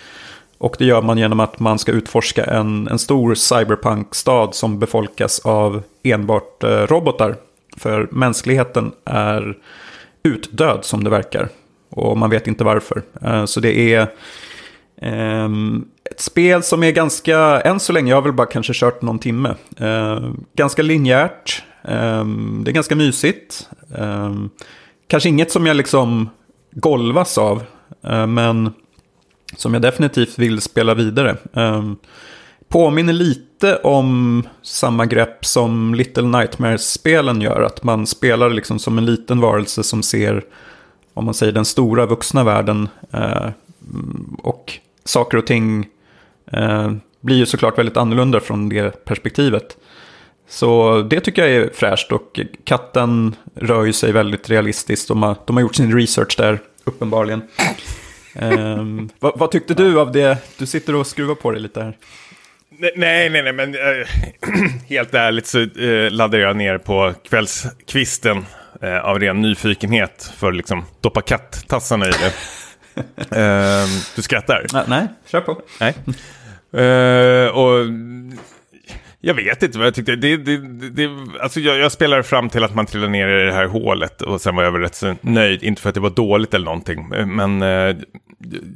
[0.58, 5.40] Och det gör man genom att man ska utforska en, en stor cyberpunk-stad som befolkas
[5.40, 7.36] av enbart eh, robotar.
[7.78, 9.58] För mänskligheten är
[10.24, 11.50] utdöd som det verkar.
[11.92, 13.02] Och man vet inte varför.
[13.22, 14.08] Eh, så det är
[15.02, 19.02] ehm, ett spel som är ganska, än så länge, jag har väl bara kanske kört
[19.02, 19.56] någon timme.
[19.78, 23.70] Eh, ganska linjärt, ehm, det är ganska mysigt.
[23.98, 24.50] Ehm,
[25.08, 26.30] kanske inget som jag liksom
[26.72, 27.64] golvas av,
[28.04, 28.74] eh, men
[29.56, 31.38] som jag definitivt vill spela vidare.
[32.72, 37.62] Påminner lite om samma grepp som Little Nightmares-spelen gör.
[37.62, 40.44] Att man spelar liksom som en liten varelse som ser,
[41.22, 42.90] om man säger den stora vuxna världen.
[43.14, 43.50] Eh,
[44.38, 44.74] och
[45.06, 45.88] saker och ting
[46.52, 49.78] eh, blir ju såklart väldigt annorlunda från det perspektivet.
[50.50, 55.08] Så det tycker jag är fräscht och katten rör ju sig väldigt realistiskt.
[55.08, 57.42] De har, de har gjort sin research där, uppenbarligen.
[58.42, 60.38] um, vad, vad, tyckte du av det?
[60.58, 61.98] Du sitter och skruvar på dig lite här.
[62.70, 64.08] Nej, nej, nej, men äh,
[64.90, 68.46] helt ärligt så eh, äh, laddade jag ner på kvällskvisten
[68.82, 72.34] äh, av ren nyfikenhet för att liksom doppa kattassarna i det.
[73.02, 74.65] uh, du skrattar?
[74.74, 75.62] Nej, nej, kör på.
[75.80, 75.96] Nej.
[76.78, 77.86] Uh, och
[79.24, 80.15] jag vet inte vad jag tyckte.
[80.15, 80.58] Det, det,
[80.89, 81.10] det,
[81.41, 84.41] alltså jag, jag spelade fram till att man trillade ner i det här hålet och
[84.41, 85.63] sen var jag väl rätt så nöjd.
[85.63, 87.96] Inte för att det var dåligt eller någonting, men uh,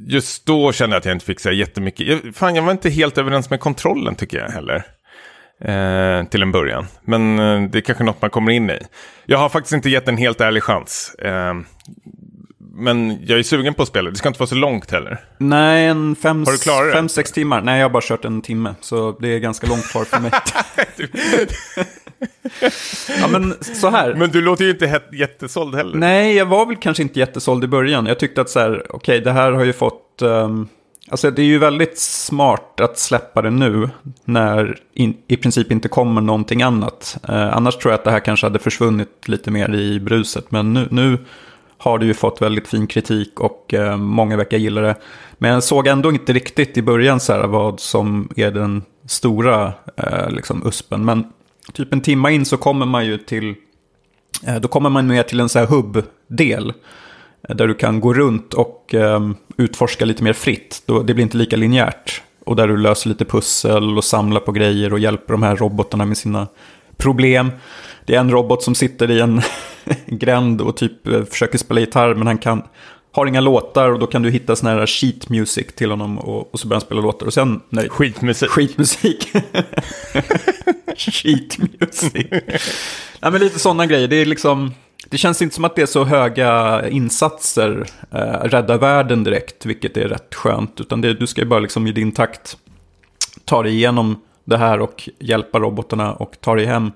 [0.06, 2.06] just då kände jag att jag inte fick så jättemycket.
[2.06, 4.84] Jag, fan, jag var inte helt överens med kontrollen tycker jag heller.
[5.60, 6.86] Eh, till en början.
[7.04, 8.78] Men eh, det är kanske något man kommer in i.
[9.26, 11.14] Jag har faktiskt inte gett en helt ärlig chans.
[11.14, 11.54] Eh,
[12.78, 14.10] men jag är sugen på att spela.
[14.10, 15.18] Det ska inte vara så långt heller.
[15.38, 16.44] Nej, en fem,
[16.92, 17.60] fem sex timmar.
[17.60, 18.74] Nej, jag har bara kört en timme.
[18.80, 20.30] Så det är ganska långt kvar för mig.
[23.20, 24.14] ja, men så här.
[24.14, 25.96] Men du låter ju inte jättesåld heller.
[25.98, 28.06] Nej, jag var väl kanske inte jättesåld i början.
[28.06, 30.22] Jag tyckte att så här, okej, okay, det här har ju fått...
[30.22, 30.68] Um,
[31.10, 33.90] alltså det är ju väldigt smart att släppa det nu.
[34.24, 37.18] När in, i princip inte kommer någonting annat.
[37.28, 40.50] Eh, annars tror jag att det här kanske hade försvunnit lite mer i bruset.
[40.50, 41.18] Men nu, nu
[41.78, 44.94] har det ju fått väldigt fin kritik och eh, många verkar gilla det.
[45.38, 49.72] Men jag såg ändå inte riktigt i början så här vad som är den stora
[49.96, 51.04] eh, liksom, uspen.
[51.04, 51.32] Men
[51.72, 53.54] typ en timma in så kommer man ju till,
[54.46, 56.72] eh, då kommer man mer till en så här hubb-del.
[57.48, 60.82] Eh, där du kan gå runt och um, utforska lite mer fritt.
[60.86, 62.22] Det blir inte lika linjärt.
[62.44, 66.04] Och där du löser lite pussel och samlar på grejer och hjälper de här robotarna
[66.04, 66.46] med sina
[66.96, 67.50] problem.
[68.04, 69.42] Det är en robot som sitter i en
[70.06, 72.62] gränd och typ försöker spela gitarr men han kan,
[73.12, 76.54] har inga låtar och då kan du hitta sån här sheet music till honom och,
[76.54, 77.26] och så börjar han spela låtar.
[77.26, 77.88] Och sen, nej.
[77.88, 78.50] Skitmusik.
[78.50, 79.28] Skitmusik.
[80.96, 82.12] sheet music.
[83.20, 84.08] nej, men lite sådana grejer.
[84.08, 84.72] Det är liksom...
[85.08, 89.96] Det känns inte som att det är så höga insatser, eh, rädda världen direkt, vilket
[89.96, 90.80] är rätt skönt.
[90.80, 92.56] Utan det, du ska ju bara liksom i din takt
[93.44, 96.92] ta dig igenom det här och hjälpa robotarna och ta dig hem.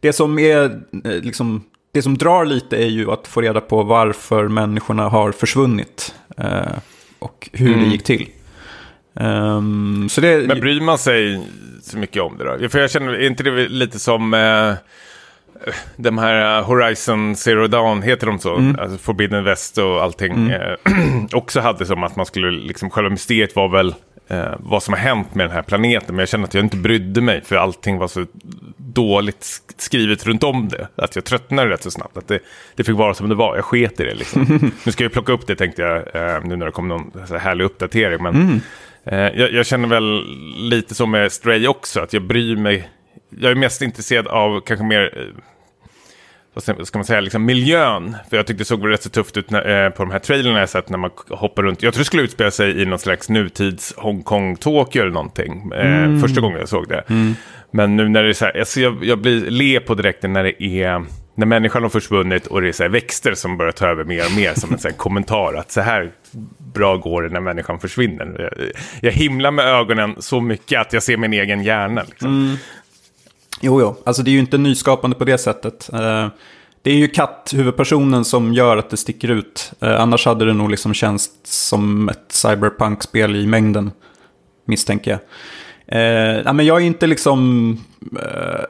[0.00, 0.64] Det som är
[1.04, 5.32] eh, liksom det som drar lite är ju att få reda på varför människorna har
[5.32, 6.14] försvunnit.
[6.36, 6.78] Eh,
[7.18, 7.84] och hur mm.
[7.84, 8.28] det gick till.
[9.14, 10.48] Um, det...
[10.48, 11.46] Men bryr man sig
[11.82, 12.68] så mycket om det då?
[12.68, 14.74] För jag känner, är inte det lite som eh,
[15.96, 18.56] de här Horizon Zero Dawn, heter de så?
[18.56, 18.76] Mm.
[18.80, 20.32] Alltså Forbidden West och allting.
[20.32, 20.50] Mm.
[20.50, 20.76] Eh,
[21.32, 23.94] också hade som att man skulle, liksom själva mysteriet var väl
[24.28, 26.14] eh, vad som har hänt med den här planeten.
[26.14, 28.26] Men jag känner att jag inte brydde mig för allting var så
[28.76, 29.46] dåligt
[29.76, 30.88] skrivet runt om det.
[30.96, 32.16] Att jag tröttnade rätt så snabbt.
[32.16, 32.38] Att det,
[32.74, 33.56] det fick vara som det var.
[33.56, 34.70] Jag sket i det liksom.
[34.84, 35.96] nu ska jag plocka upp det tänkte jag.
[35.96, 38.22] Eh, nu när det kom någon så härlig uppdatering.
[38.22, 38.60] Men mm.
[39.04, 40.24] eh, jag, jag, känner väl
[40.70, 42.00] lite som med Stray också.
[42.00, 42.88] Att jag bryr mig.
[43.30, 45.42] Jag är mest intresserad av kanske mer eh,
[46.54, 48.16] vad ska man säga, liksom miljön.
[48.30, 50.60] För jag tyckte det såg rätt så tufft ut när, eh, på de här trailerna
[50.60, 51.82] jag sett när man hoppar runt.
[51.82, 55.72] Jag tror det skulle utspela sig i någon slags nutids Hongkong, Tokyo eller någonting.
[55.74, 56.20] Eh, mm.
[56.20, 57.04] Första gången jag såg det.
[57.08, 57.34] Mm.
[57.70, 60.44] Men nu när det är så här, alltså jag, jag blir le på direkten när
[60.44, 64.04] det är när människan har försvunnit och det är så växter som börjar ta över
[64.04, 66.10] mer och mer som en så kommentar att så här
[66.74, 68.50] bra går det när människan försvinner.
[68.56, 72.02] Jag, jag himlar med ögonen så mycket att jag ser min egen hjärna.
[72.08, 72.28] Liksom.
[72.28, 72.56] Mm.
[73.64, 75.90] Jo, jo, alltså det är ju inte nyskapande på det sättet.
[75.92, 76.28] Eh,
[76.82, 79.72] det är ju katthuvudpersonen som gör att det sticker ut.
[79.80, 83.90] Eh, annars hade det nog liksom känts som ett cyberpunk-spel i mängden,
[84.64, 85.20] misstänker jag.
[85.86, 87.70] Eh, men jag är inte liksom
[88.22, 88.64] eh,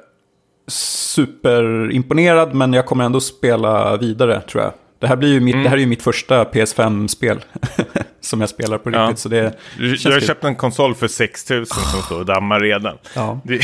[0.69, 4.73] superimponerad, men jag kommer ändå spela vidare tror jag.
[5.05, 5.65] Det här, blir ju mitt, mm.
[5.65, 7.45] det här är ju mitt första PS5-spel
[8.21, 9.01] som jag spelar på riktigt.
[9.01, 9.17] Ja.
[9.17, 12.99] Så det jag har köpt en konsol för 6 000 som står och dammar redan.
[13.15, 13.41] Ja.
[13.45, 13.55] Det,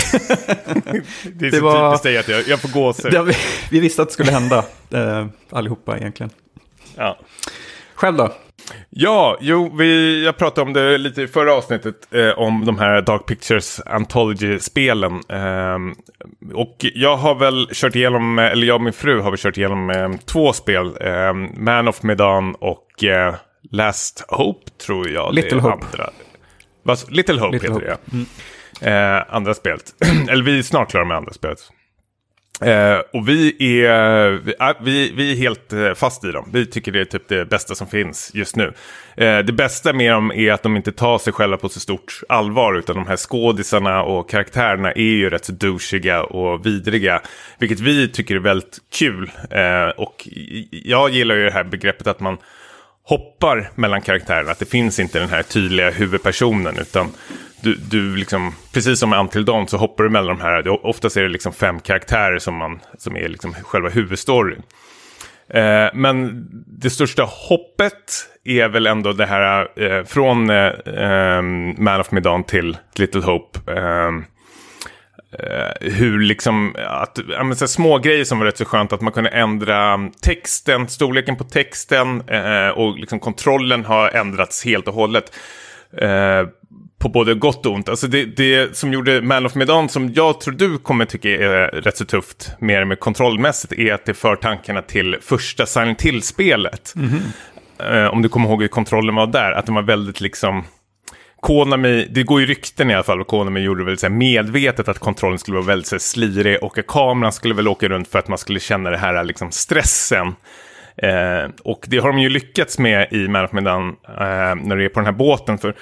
[1.24, 1.90] det är det så var...
[1.90, 3.24] typiskt dig att jag, jag får gåshud.
[3.26, 3.34] Vi,
[3.70, 6.30] vi visste att det skulle hända, eh, allihopa egentligen.
[6.96, 7.18] Ja.
[7.94, 8.32] Själv då?
[8.90, 13.02] Ja, jo, vi, jag pratade om det lite i förra avsnittet, eh, om de här
[13.02, 15.12] Dark Pictures Anthology-spelen.
[15.28, 15.78] Eh,
[16.54, 19.90] och jag har väl kört igenom, eller jag och min fru har väl kört igenom
[19.90, 20.96] eh, två spel.
[21.00, 23.34] Ehm, Man of Medan och eh,
[23.70, 25.34] Last Hope tror jag.
[25.34, 25.86] Little det Hope.
[25.86, 26.10] Andra.
[27.08, 27.98] Little Hope Little heter Hope.
[28.12, 28.26] Mm.
[28.80, 29.18] det, ja.
[29.18, 29.94] Eh, andra spelet.
[30.30, 31.58] eller vi är snart klara med andra spelet.
[32.60, 36.48] Eh, och vi är, vi, ah, vi, är helt eh, fast i dem.
[36.52, 38.72] Vi tycker det är typ det bästa som finns just nu.
[39.16, 42.20] Eh, det bästa med dem är att de inte tar sig själva på så stort
[42.28, 42.74] allvar.
[42.74, 47.22] Utan de här skådisarna och karaktärerna är ju rätt så douchiga och vidriga.
[47.58, 49.30] Vilket vi tycker är väldigt kul.
[49.50, 50.28] Eh, och
[50.70, 52.38] jag gillar ju det här begreppet att man
[53.02, 54.50] hoppar mellan karaktärerna.
[54.50, 56.78] Att det finns inte den här tydliga huvudpersonen.
[56.78, 57.12] Utan
[57.62, 60.62] du, du liksom, precis som med Until Dawn så hoppar du mellan de här.
[60.62, 64.62] Det, oftast är det liksom fem karaktärer som, man, som är liksom själva huvudstoryn.
[65.54, 72.00] Eh, men det största hoppet är väl ändå det här eh, från eh, ehm, Man
[72.00, 73.72] of Medan till Little Hope.
[73.72, 74.24] Ehm,
[75.38, 79.00] eh, hur liksom, att, ja, men så små grejer som var rätt så skönt att
[79.00, 84.94] man kunde ändra texten, storleken på texten eh, och liksom kontrollen har ändrats helt och
[84.94, 85.36] hållet.
[85.98, 86.46] Eh,
[87.00, 87.88] på både gott och ont.
[87.88, 91.66] Alltså det, det som gjorde Man of Medan som jag tror du kommer tycka är
[91.66, 96.94] rätt så tufft mer med kontrollmässigt är att det för tankarna till första Silent Hill-spelet.
[97.90, 100.64] Eh, om du kommer ihåg hur kontrollen var där, att den var väldigt liksom...
[101.42, 104.88] Konami, det går ju rykten i alla fall, och Konami gjorde väl så här medvetet
[104.88, 108.08] att kontrollen skulle vara väldigt så här, slirig och att kameran skulle väl åka runt
[108.08, 110.34] för att man skulle känna det här liksom stressen.
[110.96, 114.84] Eh, och det har de ju lyckats med i Man of Medan eh, när du
[114.84, 115.58] är på den här båten.
[115.58, 115.74] För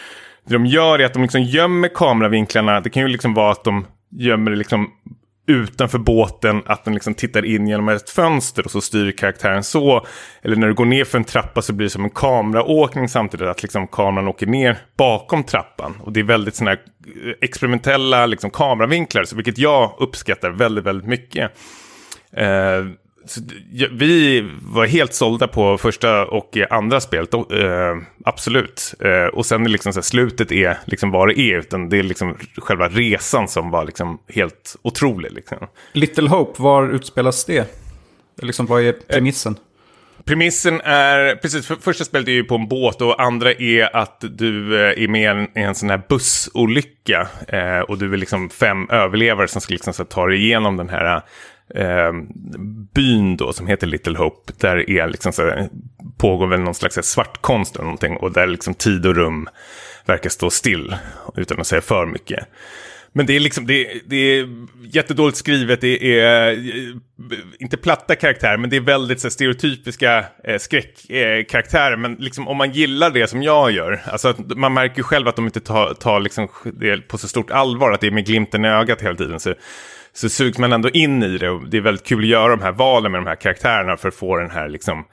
[0.49, 2.81] det de gör är att de liksom gömmer kameravinklarna.
[2.81, 4.91] Det kan ju liksom vara att de gömmer det liksom
[5.49, 10.07] utanför båten, att den liksom tittar in genom ett fönster och så styr karaktären så.
[10.43, 13.47] Eller när du går ner för en trappa så blir det som en kameraåkning samtidigt,
[13.47, 15.97] att liksom kameran åker ner bakom trappan.
[16.01, 16.81] Och det är väldigt sådana här
[17.29, 21.53] eh, experimentella liksom kameravinklar, så vilket jag uppskattar väldigt, väldigt mycket.
[22.33, 22.85] Eh,
[23.91, 27.41] vi var helt sålda på första och eh, andra spelet, eh,
[28.25, 28.95] absolut.
[29.01, 31.99] Eh, och sen är liksom så här, slutet är liksom vad det är, utan det
[31.99, 35.33] är liksom själva resan som var liksom helt otrolig.
[35.33, 35.59] Liksom.
[35.93, 37.75] Little Hope, var utspelas det?
[38.43, 39.57] Liksom, vad är premissen?
[40.29, 44.25] Premissen är, precis, för, första spelet är ju på en båt och andra är att
[44.31, 47.29] du eh, är med i en, sån här bussolycka.
[47.49, 50.89] Eh, och du är liksom fem överlevare som ska liksom så ta dig igenom den
[50.89, 51.23] här
[51.75, 52.13] eh,
[52.95, 54.53] byn då som heter Little Hope.
[54.57, 55.69] Där är liksom så här,
[56.19, 58.17] pågår väl någon slags svartkonst eller någonting.
[58.17, 59.49] Och där liksom tid och rum
[60.07, 60.97] verkar stå still
[61.37, 62.49] utan att säga för mycket.
[63.13, 64.49] Men det är liksom, det, det är
[64.83, 66.59] jättedåligt skrivet, det är eh,
[67.59, 71.93] inte platta karaktärer, men det är väldigt så här, stereotypiska eh, skräckkaraktärer.
[71.93, 75.29] Eh, men liksom, om man gillar det som jag gör, alltså man märker ju själv
[75.29, 78.27] att de inte tar, tar liksom, det på så stort allvar, att det är med
[78.27, 79.41] glimten i ögat hela tiden.
[79.41, 79.55] Så,
[80.19, 82.63] så sugs man ändå in i det och det är väldigt kul att göra de
[82.63, 85.05] här valen med de här karaktärerna för att få den här liksom,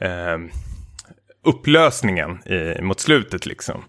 [0.00, 0.38] eh,
[1.44, 3.84] upplösningen i, mot slutet liksom.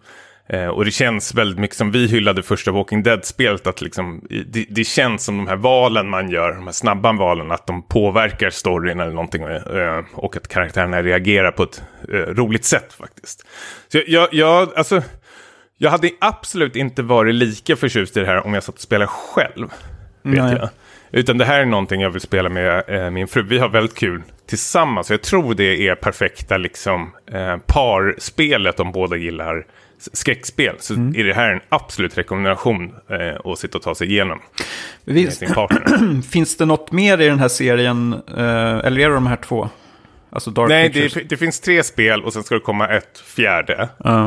[0.49, 3.67] Eh, och det känns väldigt mycket som vi hyllade första Walking Dead-spelet.
[3.67, 7.51] Att liksom, det, det känns som de här valen man gör, de här snabba valen,
[7.51, 9.43] att de påverkar storyn eller någonting.
[9.43, 13.47] Eh, och att karaktärerna reagerar på ett eh, roligt sätt faktiskt.
[13.87, 15.01] Så jag, jag, jag, alltså,
[15.77, 19.07] jag hade absolut inte varit lika förtjust i det här om jag satt och spelade
[19.07, 19.69] själv.
[20.21, 20.55] Vet Nej.
[20.59, 20.69] jag.
[21.11, 23.43] Utan det här är någonting jag vill spela med eh, min fru.
[23.43, 25.11] Vi har väldigt kul tillsammans.
[25.11, 29.65] Jag tror det är perfekta liksom, eh, parspelet om båda gillar
[30.13, 30.75] skräckspel.
[30.79, 34.39] Så är det här en absolut rekommendation eh, att sitta och ta sig igenom
[35.03, 35.43] Visst,
[36.31, 38.13] finns det något mer i den här serien?
[38.13, 39.69] eh, eller är det de här två?
[40.29, 43.89] Alltså Dark Nej, det, det finns tre spel och sen ska det komma ett fjärde.
[43.97, 44.25] Ja.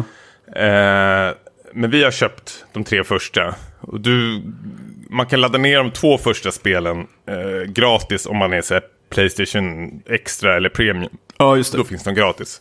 [0.56, 1.34] Eh,
[1.72, 3.54] men vi har köpt de tre första.
[3.80, 4.42] Och du,
[5.12, 8.82] man kan ladda ner de två första spelen eh, gratis om man är så här,
[9.10, 11.10] Playstation Extra eller Premium.
[11.38, 11.78] ja, just det.
[11.78, 12.60] Då finns de gratis.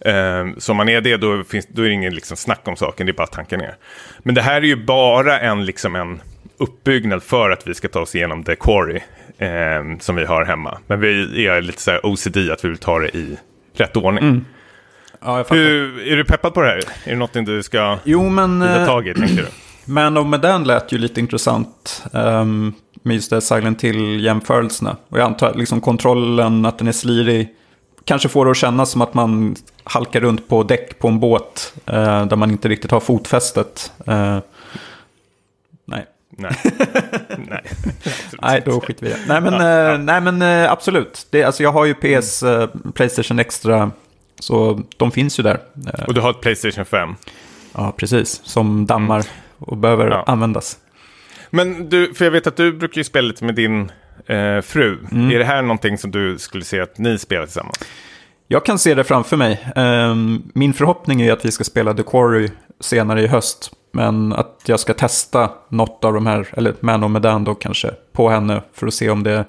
[0.00, 2.76] Eh, så om man är det, då, finns, då är det ingen liksom, snack om
[2.76, 3.74] saken, det är bara att tanka ner.
[4.18, 6.22] Men det här är ju bara en, liksom, en
[6.56, 9.00] uppbyggnad för att vi ska ta oss igenom The Quarry
[9.38, 10.78] eh, som vi har hemma.
[10.86, 13.36] Men vi är lite så här OCD att vi vill ta det i
[13.74, 14.44] rätt ordning.
[15.20, 15.56] Ja, jag fattar.
[15.56, 16.76] Hur, är du peppad på det här?
[17.04, 19.48] Är det något du ska Jo, men ta eh, tag i, tänkte du?
[19.84, 22.02] Man of Medan lät ju lite intressant.
[22.12, 24.96] Um, med just det Silent Hill-jämförelserna.
[25.08, 27.48] Och jag antar att liksom kontrollen, att den är slirig,
[28.04, 31.74] kanske får det att kännas som att man halkar runt på däck på en båt.
[31.86, 33.92] eh, där man inte riktigt har fotfästet.
[34.06, 34.38] Eh,
[35.86, 36.06] nej.
[36.36, 36.52] Nej.
[37.48, 37.62] Nej.
[38.42, 39.18] Nej, då skiter vi i det.
[39.28, 39.96] Nej, men, Ja, eh, ja.
[39.98, 41.26] nej, men eh, absolut.
[41.30, 43.90] Det, alltså, jag har ju PS, eh, Playstation Extra
[44.38, 45.58] Så de finns ju där.
[45.94, 47.14] Eh, Och du har ett Playstation 5.
[47.72, 48.40] Ja, precis.
[48.44, 49.24] Som dammar
[49.62, 50.24] och behöver Ja.
[50.26, 50.78] användas.
[51.50, 53.92] Men du, för jag vet att du brukar ju spela lite med din
[54.26, 54.98] eh, fru.
[55.12, 55.30] Mm.
[55.30, 57.78] Är det här någonting som du skulle se att ni spelar tillsammans?
[58.48, 59.66] Jag kan se det framför mig.
[59.76, 62.48] Ehm, Min förhoppning är att vi ska spela The Quarry
[62.80, 63.70] senare i höst.
[63.92, 67.90] Men att jag ska testa något av de här, eller Man of Medan då kanske,
[68.12, 69.44] på henne för att se om det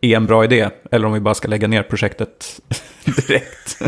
[0.00, 0.68] är en bra idé.
[0.90, 2.60] Eller om vi bara ska lägga ner projektet
[3.04, 3.78] direkt.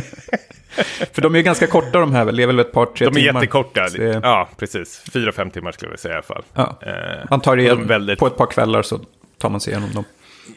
[1.13, 2.37] För de är ju ganska korta de här, väl?
[2.37, 3.41] det är väl ett par, tre De är timmar.
[3.41, 3.89] jättekorta.
[3.89, 5.05] Det- Ja, precis.
[5.13, 6.43] Fyra, fem timmar skulle jag säga i alla fall.
[6.55, 6.79] Ja.
[6.83, 6.93] Eh,
[7.31, 8.19] Man tar igen väldigt...
[8.19, 9.01] på ett par kvällar så
[9.39, 10.05] tar man sig igenom dem.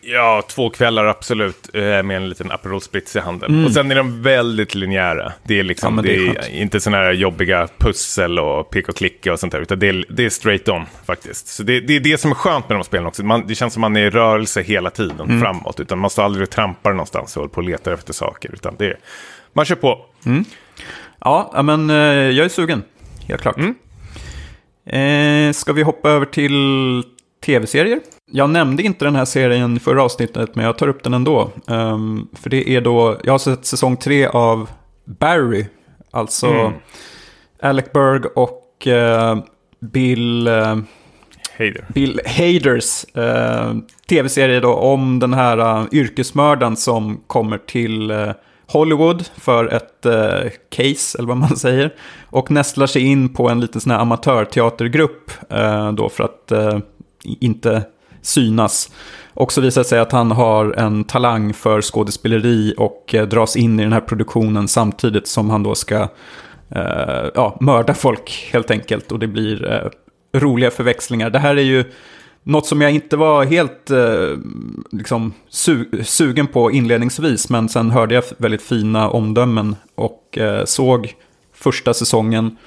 [0.02, 1.70] Ja, två kvällar absolut.
[1.76, 3.66] eh, Med en liten Aperol Spritz i handen.
[3.66, 5.34] Och sen är de väldigt linjära.
[5.44, 6.06] Det är liksom, Mm.
[6.06, 9.52] Ja, det det är inte sådana här jobbiga pussel och pick och klicka och sånt
[9.52, 9.60] där.
[9.62, 11.48] Utan det är, det är straight on faktiskt.
[11.48, 13.24] Så det, det är det som är skönt med de spelen också.
[13.24, 15.42] Man, det känns som man är i rörelse hela tiden Mm.
[15.42, 15.80] framåt.
[15.80, 18.50] Utan man står aldrig och trampar någonstans och håller på och letar efter saker.
[18.54, 18.98] Utan det är,
[19.56, 20.06] man kör på.
[21.20, 21.96] Ja, ja, men eh,
[22.30, 22.84] jag är sugen.
[23.28, 23.58] Helt klart.
[23.58, 23.76] Mm.
[24.86, 27.04] Eh, ska vi hoppa över till
[27.46, 28.00] tv-serier?
[28.32, 31.52] Jag nämnde inte den här serien i förra avsnittet, men jag tar upp den ändå.
[31.68, 34.70] Ehm, för det är då, jag har sett säsong tre av
[35.06, 35.66] Barry.
[36.12, 36.74] Alltså Mm.
[37.62, 39.38] Alec Berg och eh,
[39.80, 40.50] Bill...
[41.58, 41.86] Hej där.
[41.94, 43.74] Bill Haders eh,
[44.10, 48.32] tv-serie då om den här uh, yrkesmördaren som kommer till eh,
[48.68, 51.94] Hollywood för ett eh, case, eller vad man säger.
[52.26, 56.80] Och nästlar sig in på en liten sån här amatörteatergrupp eh, då för att eh,
[57.24, 57.84] inte
[58.22, 58.92] synas.
[59.34, 63.56] Och så visar det sig att han har en talang för skådespeleri och eh, dras
[63.56, 66.08] in i den här produktionen samtidigt som han då ska
[66.70, 69.12] eh, ja, mörda folk helt enkelt.
[69.12, 69.90] Och det blir eh,
[70.40, 71.30] roliga förväxlingar.
[71.30, 71.84] Det här är ju
[72.46, 74.38] något som jag inte var helt eh,
[74.92, 77.50] liksom, su- sugen på inledningsvis.
[77.50, 81.14] Men sen hörde jag väldigt fina omdömen och eh, såg
[81.54, 82.58] första säsongen.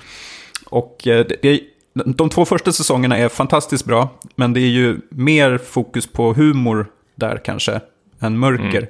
[0.66, 1.60] Och eh, det,
[1.94, 4.08] de två första säsongerna är fantastiskt bra.
[4.36, 7.80] Men det är ju mer fokus på humor där kanske
[8.20, 8.88] än mörker.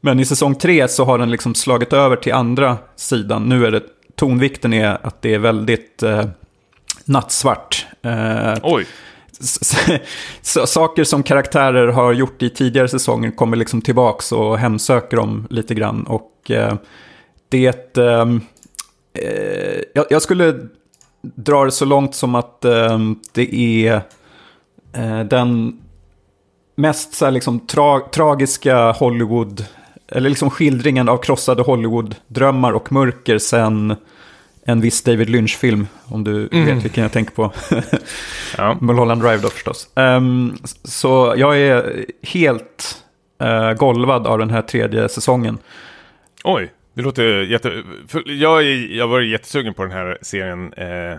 [0.00, 3.42] Men i säsong tre så har den liksom slagit över till andra sidan.
[3.48, 3.82] Nu är det
[4.14, 6.24] tonvikten är att det är väldigt eh,
[7.04, 7.86] nattsvart.
[8.02, 8.86] Eh, Oj
[10.42, 15.74] saker som karaktärer har gjort i tidigare säsonger kommer liksom tillbaks och hemsöker dem lite
[15.74, 16.02] grann.
[16.02, 16.74] Och eh,
[17.48, 17.98] det...
[17.98, 18.40] Ehm,
[19.14, 20.54] eh, jag, jag skulle
[21.22, 23.94] dra det så långt som att ehm, det är
[24.92, 25.80] eh, den
[26.74, 29.64] mest så här, liksom, tra tragiska Hollywood...
[30.08, 33.96] Eller liksom skildringen av krossade Hollywood-drömmar och mörker sen
[34.68, 35.86] en viss David Lynch-film.
[36.04, 37.52] Om du vet vilken jag tänker på.
[38.58, 38.76] Ja.
[38.80, 39.88] Mulholland Drive då förstås.
[39.96, 43.04] Ehm, så jag är helt
[43.42, 45.58] uh, golvad av den här tredje säsongen.
[46.44, 47.82] Oj, det låter jätte...
[48.24, 51.18] Jag, är, jag var jättesugen på den här serien eh,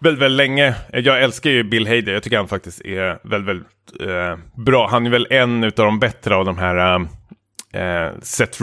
[0.00, 0.74] väldigt, väldigt länge.
[0.92, 2.12] Jag älskar ju Bill Hader.
[2.12, 4.88] Jag tycker han faktiskt är väldigt, väldigt eh, bra.
[4.90, 7.06] Han är väl en av de bättre av de här
[7.72, 8.62] eh, Seth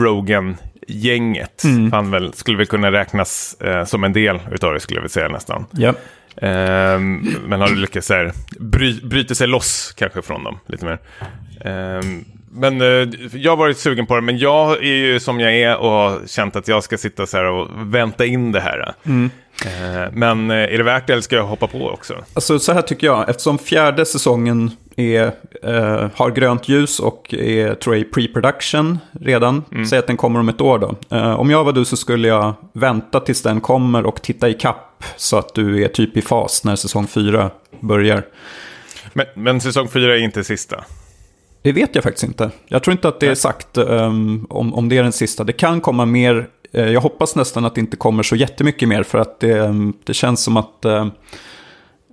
[0.88, 1.62] Rogen-gänget.
[1.92, 5.12] Han väl, skulle väl kunna räknas eh, som en del utav det skulle jag vilja
[5.12, 5.66] säga nästan.
[5.70, 5.94] Ja.
[6.36, 10.98] Ehm, men har lyckats här, bry, bryta sig loss kanske från dem lite mer.
[11.60, 15.54] Ehm, men eh, jag har varit sugen på det, men jag är ju som jag
[15.54, 18.94] är och har känt att jag ska sitta så här och vänta in det här.
[19.66, 22.14] Ehm, men eh, är det värt det eller ska jag hoppa på också?
[22.34, 27.74] Alltså så här tycker jag, eftersom fjärde säsongen är, eh, har grönt ljus och är,
[27.74, 29.64] tror jag, pre-production redan.
[29.90, 31.16] Säg att den kommer om ett år då.
[31.16, 34.54] Eh, om jag var du så skulle jag vänta tills den kommer och titta i
[34.54, 38.22] kapp så att du är typ i fas när säsong fyra börjar.
[39.12, 40.84] Men, men säsong fyra är inte sista.
[41.62, 42.50] Det vet jag faktiskt inte.
[42.68, 45.44] Jag tror inte att det är sagt ehm, om, om det är den sista.
[45.44, 46.48] Det kan komma mer.
[46.72, 49.02] eh, jag hoppas nästan att det inte kommer så jättemycket mer.
[49.02, 51.06] För att det, ehm, det känns som att eh,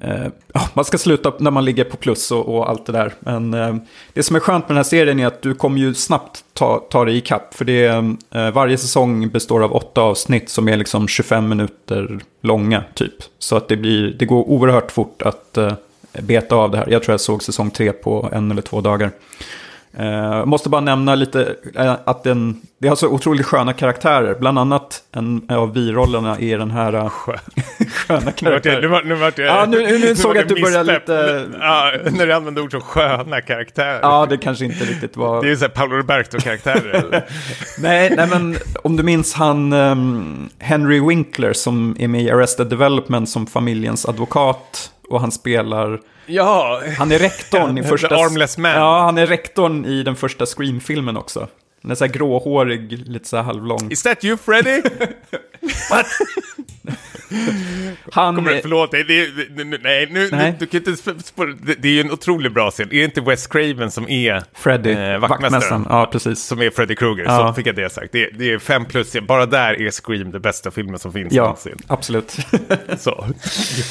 [0.02, 3.14] eh, ja, man ska sluta när man ligger på plus och, och allt det där.
[3.20, 3.76] Men eh,
[4.14, 6.80] det som är skönt med den här serien är att du kommer ju snabbt ta,
[6.90, 7.54] ta dig i kapp.
[7.54, 7.86] För det
[8.32, 13.16] eh, varje säsong består av åtta avsnitt som är liksom 25 minuter långa typ.
[13.40, 15.74] Så att det, blir, det går oerhört fort att eh,
[16.14, 16.88] beta av det här.
[16.90, 19.12] Jag tror jag såg säsong tre på en eller två dagar.
[19.98, 24.36] Jag måste bara nämna lite eh, att den, det har så otroligt sköna karaktärer.
[24.40, 27.40] Bland annat en av birollerna är den här eh, sköna
[28.20, 29.08] Nu vart jag, karaktären.
[29.08, 32.28] nu vart, jag, Ja, nu- nu- nu såg jag att du började lite- Ja, när
[32.28, 34.00] du använde ord som sköna karaktärer.
[34.02, 35.42] Ja, det kanske inte riktigt var...
[35.42, 37.26] Det är ju såhär Paolo Roberto-karaktärer.
[37.80, 42.68] Nej, nej, men om du minns han ehm, Henry Winkler som är med i Arrested
[42.68, 44.92] Development som familjens advokat.
[45.10, 46.02] Och han spelar...
[46.26, 48.16] ja, Han är rektorn i första...
[48.16, 48.72] Armless Man.
[48.72, 51.48] Ja, han är rektorn i den första Scream-filmen också.
[51.82, 53.92] Den är så här gråhårig, lite så här halvlång.
[53.92, 54.82] Is that you Freddy?
[58.12, 59.26] Han, Kommer, förlåt, nej, det,
[59.66, 60.56] det, nej, nu, Nej.
[60.60, 62.88] Du, kan inte, sp- spå- det, det är ju en otroligt bra scen.
[62.92, 65.22] Är det inte Wes Craven som är Freddy, eh, vaktmästaren.
[65.22, 65.86] vaktmästaren?
[65.90, 66.44] Ja, precis.
[66.44, 67.48] Som är Freddy Krueger, Ja.
[67.48, 68.12] så fick jag det sagt.
[68.12, 71.44] Det, det är fem plus, bara där är Scream det bästa filmen som finns Ja,
[71.44, 71.78] någonsin.
[71.88, 72.38] absolut.
[73.00, 73.26] Så,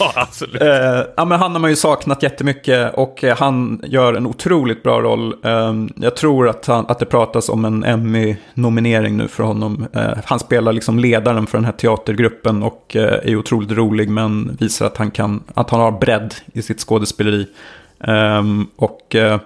[0.00, 0.62] ja, absolut.
[0.62, 0.68] Eh,
[1.16, 5.00] ja, men han har man ju saknat jättemycket och eh, han gör en otroligt bra
[5.00, 5.34] roll.
[5.44, 9.86] Eh, jag tror att, han, att det pratas om en Emmy-nominering nu för honom.
[9.94, 14.56] Eh, han spelar liksom ledaren för den här teatergruppen och eh, är otroligt rolig men
[14.60, 17.46] visar att han, kan, att han har bredd i sitt skådespeleri.
[18.00, 19.40] Ehm, och eh,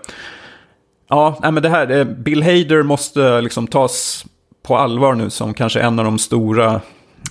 [1.08, 4.26] ja, nej, men det här, eh, Bill Hader måste liksom tas
[4.62, 6.80] på allvar nu som kanske en av de stora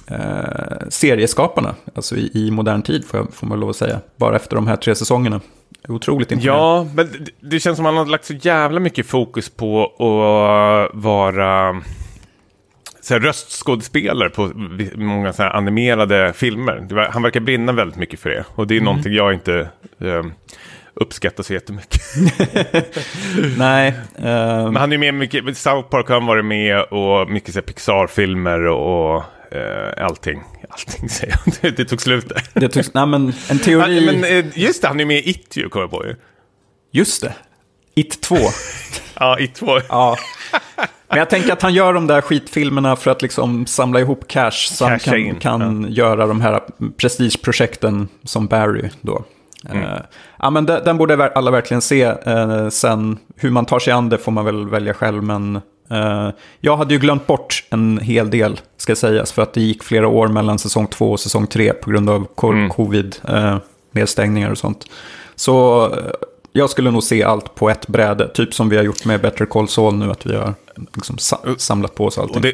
[0.08, 4.36] eh, serieskaparna, alltså i, i modern tid får, jag, får man lov att säga, bara
[4.36, 5.42] efter de här tre säsongerna.
[5.88, 6.64] Otroligt imponerande.
[6.64, 9.84] Ja, men det, det känns som att han har lagt så jävla mycket fokus på
[9.84, 11.82] att vara
[13.02, 14.52] så här, röstskådespelare på
[14.96, 16.88] många så här animerade filmer.
[16.90, 18.44] Var, han verkar brinna väldigt mycket för det.
[18.56, 18.86] Och det är Mm.
[18.86, 19.70] någonting jag inte
[20.02, 20.24] eh,
[20.94, 22.02] uppskattar så jättemycket.
[23.58, 24.24] Nej, eh,
[24.64, 28.66] Men han är ju med mycket, South Park har han varit med och mycket Pixar-filmer
[28.68, 29.24] och, och
[29.56, 30.42] eh, allting.
[30.70, 32.44] Allting säger jag, det, det tog slut där.
[32.54, 35.30] det tycks, nej men en teori, Han, men eh, just det, han är med i
[35.30, 36.16] It ju, kommer jag på ju.
[36.92, 37.34] just det,
[37.96, 38.36] It 2.
[39.20, 39.80] Ja, It 2.
[39.90, 40.18] Ja.
[41.12, 44.52] Men jag tänker att han gör de där skitfilmerna för att liksom samla ihop cash
[44.52, 46.62] så han Casha kan, in, kan göra de här
[46.98, 49.24] prestigeprojekten som Barry då.
[49.70, 49.84] Mm.
[49.84, 50.00] Eh,
[50.40, 52.04] ja, men de- den borde alla verkligen se.
[52.04, 55.24] Eh, sen hur man tar sig an det får man väl välja själv.
[55.24, 55.56] Men
[55.92, 59.32] eh, jag hade ju glömt bort en hel del, ska sägas.
[59.32, 62.28] För att det gick flera år mellan säsong två och säsong tre på grund av
[62.44, 62.70] Mm.
[62.70, 63.58] covid, eh,
[63.92, 64.86] nedstängningar och sånt.
[65.36, 65.90] Så
[66.54, 68.28] jag skulle nog se allt på ett bräde.
[68.28, 70.12] Typ som vi har gjort med Better Call Saul nu.
[70.12, 70.54] Att vi har
[70.94, 72.42] liksom sa- samlat på oss allting.
[72.42, 72.54] Det,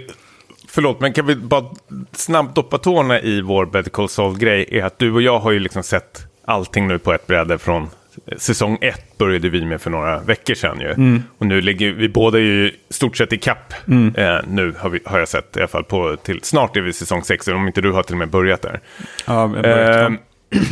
[0.70, 1.66] förlåt, men kan vi bara
[2.12, 4.66] snabbt doppa tårna i vår Better Call Saul-grej?
[4.72, 7.84] Är att du och jag har ju liksom sett allting nu på ett bräde från
[7.84, 11.22] eh, säsong ett började vi med för några veckor sedan ju.
[11.38, 13.74] Och nu ligger vi båda ju stort sett i kapp
[14.18, 16.94] eh, nu har, vi, har jag sett i alla fall på till snart är vi
[16.94, 18.80] säsong sex, om inte du har till och med börjat där.
[19.28, 20.18] ja, jag börjar- Ehm,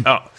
[0.05, 0.29] ja.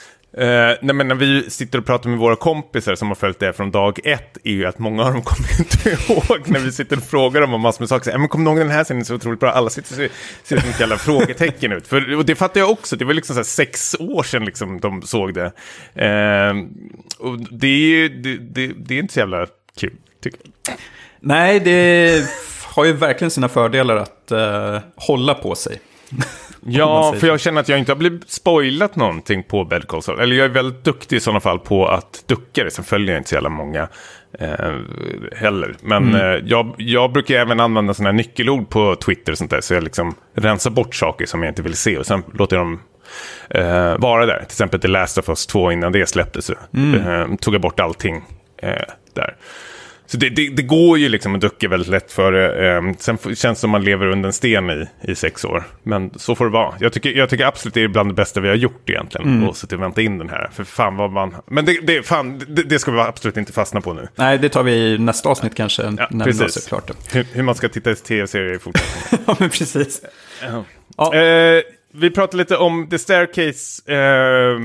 [0.40, 3.52] Uh, nej, men när vi sitter och pratar med våra kompisar som har följt det
[3.52, 6.96] från dag ett är ju att många av dem kommer inte ihåg när vi sitter
[6.96, 8.04] och frågar dem om massor med saker.
[8.04, 9.50] Så, "Ja, men kommer du ihåg den här scenen så otroligt bra?
[9.50, 10.10] Alla sitter och
[10.44, 11.86] ser som ett jävla frågetecken ut.
[11.86, 14.80] För, och det fattar jag också, det var liksom så här sex år sedan liksom
[14.80, 15.44] de såg det.
[15.46, 16.64] Uh,
[17.18, 19.46] och det är ju det, det, det är inte så jävla
[19.80, 20.74] kul, tycker jag.
[21.20, 22.26] Nej, det
[22.64, 25.80] har ju verkligen sina fördelar att uh, hålla på sig.
[26.68, 30.20] Ja, för jag känner att jag inte har blivit spoilat någonting på Better Call Saul.
[30.20, 32.70] Eller jag är väldigt duktig i sådana fall på att ducka det.
[32.70, 33.88] Sen följer jag inte så jävla många
[34.38, 34.48] eh,
[35.36, 35.74] heller.
[35.80, 36.20] Men Mm.
[36.20, 39.60] eh, jag, jag brukar även använda sådana här nyckelord på Twitter och sånt där.
[39.60, 41.98] Så jag liksom rensar bort saker som jag inte vill se.
[41.98, 42.80] Och sen låter jag dem
[43.50, 44.36] eh, vara där.
[44.38, 46.50] Till exempel The Last of Us 2 innan det släpptes.
[46.74, 47.06] Mm.
[47.32, 48.24] eh, tog jag bort allting
[48.62, 48.70] eh,
[49.14, 49.36] där.
[50.06, 52.68] Så det, det, det går ju liksom att ducka väldigt lätt för det.
[52.68, 55.64] Eh, sen känns det som man lever under en sten i, i sex år.
[55.82, 56.74] Men så får det vara.
[56.80, 59.28] Jag tycker, jag tycker absolut det är bland det bästa vi har gjort egentligen.
[59.28, 59.48] Mm.
[59.48, 60.50] Och suttit och vänta in den här.
[60.52, 61.34] För fan vad man...
[61.46, 64.08] Men det, det, fan, det, det ska vi absolut inte fastna på nu.
[64.14, 65.82] Nej, det tar vi i nästa avsnitt kanske.
[65.82, 66.52] Ja, när vi precis.
[66.52, 67.18] sett klart det.
[67.18, 69.24] Hur, hur man ska titta i tv-serier i fortsättningen.
[69.26, 70.02] ja, men precis.
[70.96, 71.14] Ja.
[71.14, 71.62] Eh,
[71.94, 74.58] vi pratade lite om The Staircase eh,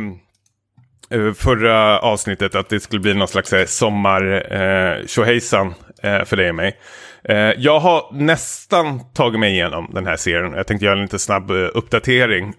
[1.11, 2.55] Eh, förra avsnittet.
[2.55, 6.77] Att det skulle bli någon slags eh, sommar eh, tjohejsan eh, för dig och mig.
[7.23, 10.53] Eh, jag har nästan tagit mig igenom den här serien.
[10.53, 12.53] Jag tänkte göra en lite snabb eh, uppdatering.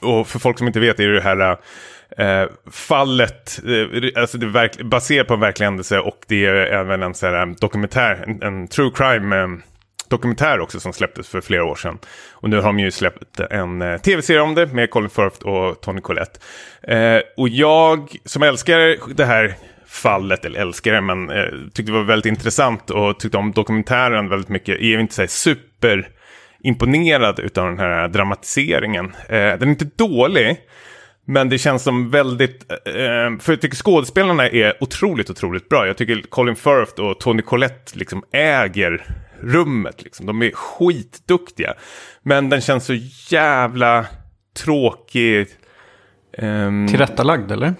[0.00, 1.56] Och för folk som inte vet är det det här
[2.18, 7.02] eh, fallet, eh, alltså det är baserat på en verklig händelse och det är även
[7.02, 9.48] en så här, eh, dokumentär, en, en true crime eh,
[10.10, 11.98] dokumentär också som släpptes för flera år sedan.
[12.32, 15.80] Och nu har de ju släppt en eh, tv-serie om det med Colin Firth och
[15.80, 16.38] Tony Collette.
[16.82, 19.54] Eh, och jag som älskar det här
[19.86, 24.28] fallet, eller älskar det, men eh, tyckte det var väldigt intressant och tyckte om dokumentären
[24.28, 24.80] väldigt mycket.
[24.80, 26.08] Är inte så här super
[26.62, 29.06] imponerad utav den här dramatiseringen.
[29.28, 30.56] Eh, den är inte dålig,
[31.24, 35.86] men det känns som väldigt, eh, för jag tycker skådespelarna är otroligt, otroligt bra.
[35.86, 39.06] Jag tycker Colin Firth och Tony Collette liksom äger
[39.42, 40.02] rummet.
[40.02, 40.26] Liksom.
[40.26, 41.74] De är skitduktiga.
[42.22, 42.94] Men den känns så
[43.30, 44.06] jävla
[44.64, 45.46] tråkig.
[46.38, 47.74] ehm, Tillrättalagd, eller?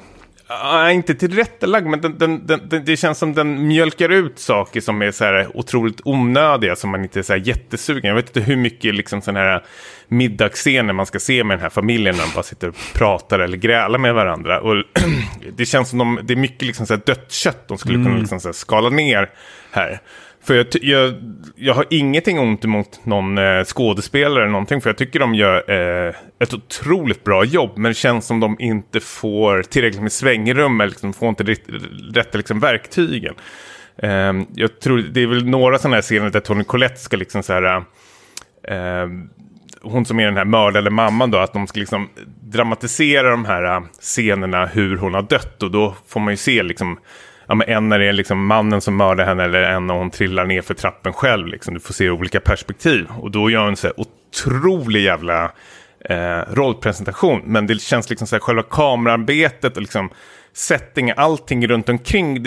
[0.48, 5.02] Ja, inte tillrättalagd, men den, den, den, det känns som den mjölkar ut saker som
[5.02, 8.08] är så här otroligt onödiga, som man inte är så här jättesugen.
[8.08, 9.64] Jag vet inte hur mycket liksom sån här
[10.08, 13.56] middagsscener man ska se med den här familjen när de bara sitter och pratar eller
[13.56, 14.60] grälar med varandra.
[14.60, 14.84] Och
[15.56, 18.16] det känns som de, det är mycket liksom så här dött kött de skulle kunna
[18.18, 19.30] liksom så skala ner
[19.70, 20.00] här.
[20.42, 21.14] För jag, jag,
[21.56, 24.80] jag har ingenting ont emot någon eh, skådespelare eller någonting.
[24.80, 27.70] För jag tycker de gör eh, ett otroligt bra jobb.
[27.74, 30.80] Men det känns som de inte får tillräckligt med svängrum.
[30.80, 31.62] Eller liksom får inte rätt,
[32.14, 33.34] rätta liksom, verktygen.
[34.02, 37.42] Eh, jag tror det är väl några sådana här scener där Tony Collette ska liksom
[37.42, 37.76] så här...
[37.76, 37.82] Eh,
[38.76, 39.30] ehm,
[39.82, 42.08] hon som är den här mördade mamman då, att de ska liksom
[42.42, 45.62] dramatisera de här eh, scenerna hur hon har dött.
[45.62, 46.98] Och då får man ju se liksom,
[47.50, 50.10] ja men en när det är liksom mannen som mördar henne eller en när hon
[50.10, 51.46] trillar ner för trappen själv.
[51.46, 51.74] Liksom.
[51.74, 53.06] Du får se olika perspektiv.
[53.18, 55.52] Och då gör hon så här otrolig jävla
[56.04, 57.42] eh, rollpresentation.
[57.44, 60.10] Men det känns liksom så här, själva kamerarbetet och liksom
[60.52, 62.46] setting, allting runt omkring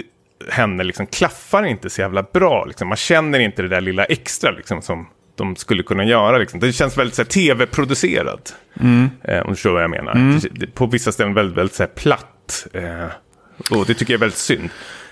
[0.50, 2.66] henne liksom klaffar inte så jävla bra.
[2.66, 2.88] Liksom.
[2.88, 6.38] Man känner inte det där lilla extra liksom, som de skulle kunna göra.
[6.38, 6.60] Liksom.
[6.60, 8.56] Det känns väldigt så tv-producerat.
[8.80, 9.10] Mm.
[9.24, 10.16] Eh, om du förstår vad jag menar.
[10.16, 10.40] Mm.
[10.74, 12.68] På vissa ställen väldigt, väldigt så här, platt.
[12.74, 13.08] Eh,
[13.70, 14.70] och det tycker jag är väldigt synd.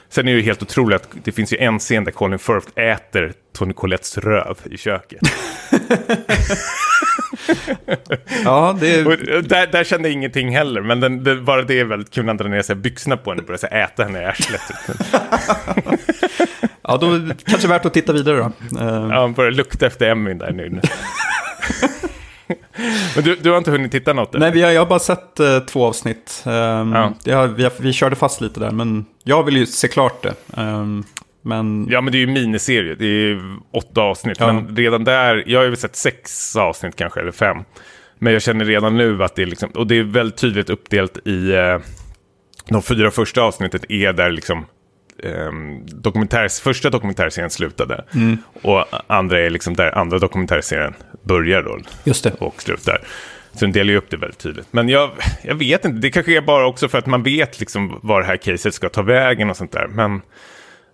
[0.10, 2.68] Sen är det ju helt otroligt att det finns ju en scen där Colin Firth
[2.76, 5.22] äter Tony Colettes röv i köket.
[8.44, 9.42] ja, det är...
[9.42, 12.30] där, där kände jag ingenting heller, men den, det, bara det är väldigt kul när
[12.30, 14.62] han drar ner sig byxorna på henne och börjar äta henne i arslet.
[16.82, 18.52] ja, då kanske värt att titta vidare då.
[18.80, 20.82] Ja, han börjar lukta efter Emmy där nu.
[23.16, 24.36] Men du, du har inte hunnit titta något?
[24.36, 24.46] Eller?
[24.46, 26.44] Nej, vi har, jag har bara sett uh, två avsnitt.
[26.46, 27.36] Um, ja.
[27.36, 30.62] har, vi, har, vi körde fast lite där, men jag vill ju se klart det.
[30.62, 31.04] Um,
[31.42, 31.88] men...
[31.90, 32.96] Ja, men det är ju miniserie.
[32.96, 34.38] Det är åtta avsnitt.
[34.40, 34.54] Ja.
[34.54, 37.58] Men redan där, jag har ju sett sex avsnitt kanske, eller fem.
[38.20, 41.18] Men jag känner redan nu att det är liksom, och det är väldigt tydligt uppdelat
[41.26, 41.80] i eh,
[42.70, 44.66] de fyra första avsnittet är där liksom
[45.24, 45.52] eh,
[45.86, 48.04] dokumentärs, första dokumentärserien slutade.
[48.14, 48.38] Mm.
[48.62, 50.94] Och andra är liksom där andra dokumentärserien
[51.24, 51.80] börjar då.
[52.04, 52.34] Just det.
[52.40, 53.02] Och slutar.
[53.54, 54.68] Så den delar ju upp det väldigt tydligt.
[54.72, 55.12] Men jag,
[55.44, 58.28] jag vet inte, det kanske är bara också för att man vet liksom var det
[58.28, 59.88] här caset ska ta vägen och sånt där.
[59.88, 60.22] Men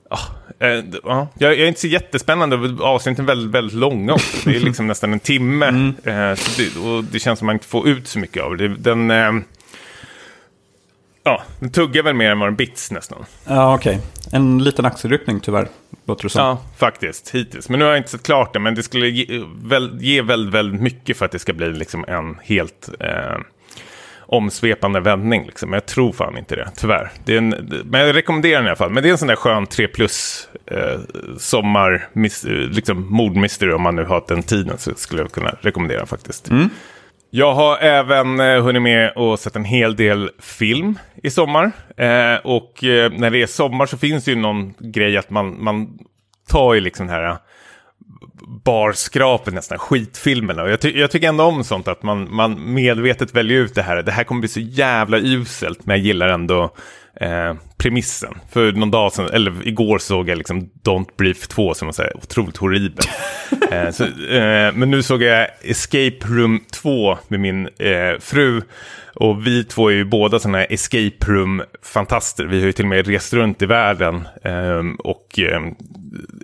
[0.10, 2.84] Oh, eh, ja, jag, är inte så jättespännande.
[2.84, 4.50] Avsnitten är väldigt, väldigt långa också.
[4.50, 5.66] Det är liksom nästan en timme.
[5.66, 5.94] Mm.
[6.36, 8.68] Så det, och det känns som att man inte får ut så mycket av det.
[8.68, 9.32] Den, eh,
[11.24, 13.26] ja, den tuggar väl mer än vad den bits nästan.
[13.46, 13.96] Ja, okej.
[13.96, 14.06] Okay.
[14.32, 15.68] En liten axelryckning tyvärr,
[16.06, 16.42] låter det som.
[16.42, 17.70] Ja, faktiskt, hittills.
[17.70, 18.60] Men nu har jag inte sett klart det.
[18.60, 22.06] Men det skulle ge, väl, ge väldigt, väldigt mycket för att det ska bli liksom
[22.08, 22.90] en helt...
[23.00, 23.38] Eh,
[24.30, 25.46] omsvepande vändning.
[25.46, 25.70] Liksom.
[25.70, 27.12] Men jag tror fan inte det, tyvärr.
[27.26, 27.50] Det en,
[27.86, 28.90] men jag rekommenderar den i alla fall.
[28.90, 31.00] Men det är en sån där skön 3 plus eh,
[31.38, 34.78] sommar, mis, liksom mordmystery om man nu har den tiden.
[34.78, 36.50] Så skulle jag kunna rekommendera faktiskt.
[36.50, 36.70] Mm.
[37.30, 41.72] Jag har även eh, hunnit med och sett en hel del film i sommar.
[41.98, 45.64] Eh, och eh, när det är sommar så finns det ju någon grej att man,
[45.64, 46.00] man
[46.50, 47.38] tar ju liksom den här eh,
[48.66, 50.64] barskrapet nästan, skitfilmerna.
[50.64, 53.82] Och jag, ty jag, tycker ändå om sånt att man, man medvetet väljer ut det
[53.82, 54.04] här.
[54.04, 56.74] Det här kommer bli så jävla uselt, men jag gillar ändå
[57.22, 58.34] eh, premissen.
[58.52, 62.02] För någon dag sedan, eller igår såg jag liksom Don't Brief 2 som var så
[62.02, 63.06] här otroligt horribel.
[63.72, 68.62] eh, så, eh, men nu såg jag Escape Room 2 med min eh, fru.
[69.20, 72.46] Och vi två är ju båda sådana här escape room-fantaster.
[72.46, 75.62] Vi har ju till och med rest runt i världen eh, och eh,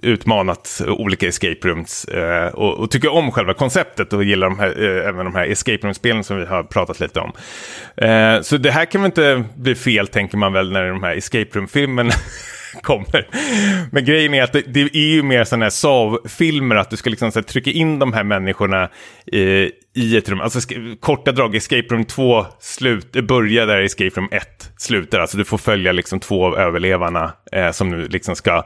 [0.02, 2.06] utmanat olika escape rooms.
[2.06, 6.24] Eh, och, tycker om själva konceptet och gillar de här, även de här escape room-spelen
[6.24, 7.32] som vi har pratat lite om.
[8.44, 11.50] Så det här kan väl inte bli fel, tänker man väl, när de här escape
[11.60, 12.14] room-filmerna
[12.82, 13.28] kommer.
[13.92, 17.10] Men grejen är att det, det är ju mer sådana här SAV-filmer, att du ska
[17.10, 18.90] liksom här, trycka in de här människorna
[19.32, 20.42] eh, i ett rum.
[20.42, 20.60] Alltså
[21.00, 25.20] korta drag, Escape Room 2 slut, eh, börjar där Escape Room 1 slutar.
[25.20, 28.64] Alltså du får följa liksom två av överlevarna eh, som nu liksom ska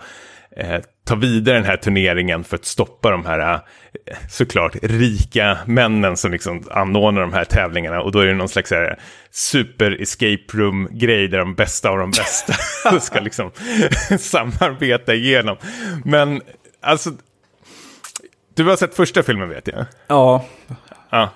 [0.58, 6.18] eh, ta vidare den här turneringen för att stoppa de här eh, såklart rika männen
[6.18, 8.02] som liksom anordnar de här tävlingarna.
[8.02, 9.00] Och då är det någon slags här,
[9.32, 12.54] super escape room-grej där de bästa av de bästa
[13.00, 13.52] ska liksom
[14.20, 15.58] samarbeta igenom.
[16.06, 16.42] Men
[16.82, 17.12] alltså,
[18.56, 19.86] du har sett första filmen vet jag.
[20.08, 20.46] Ja.
[21.10, 21.30] Ja,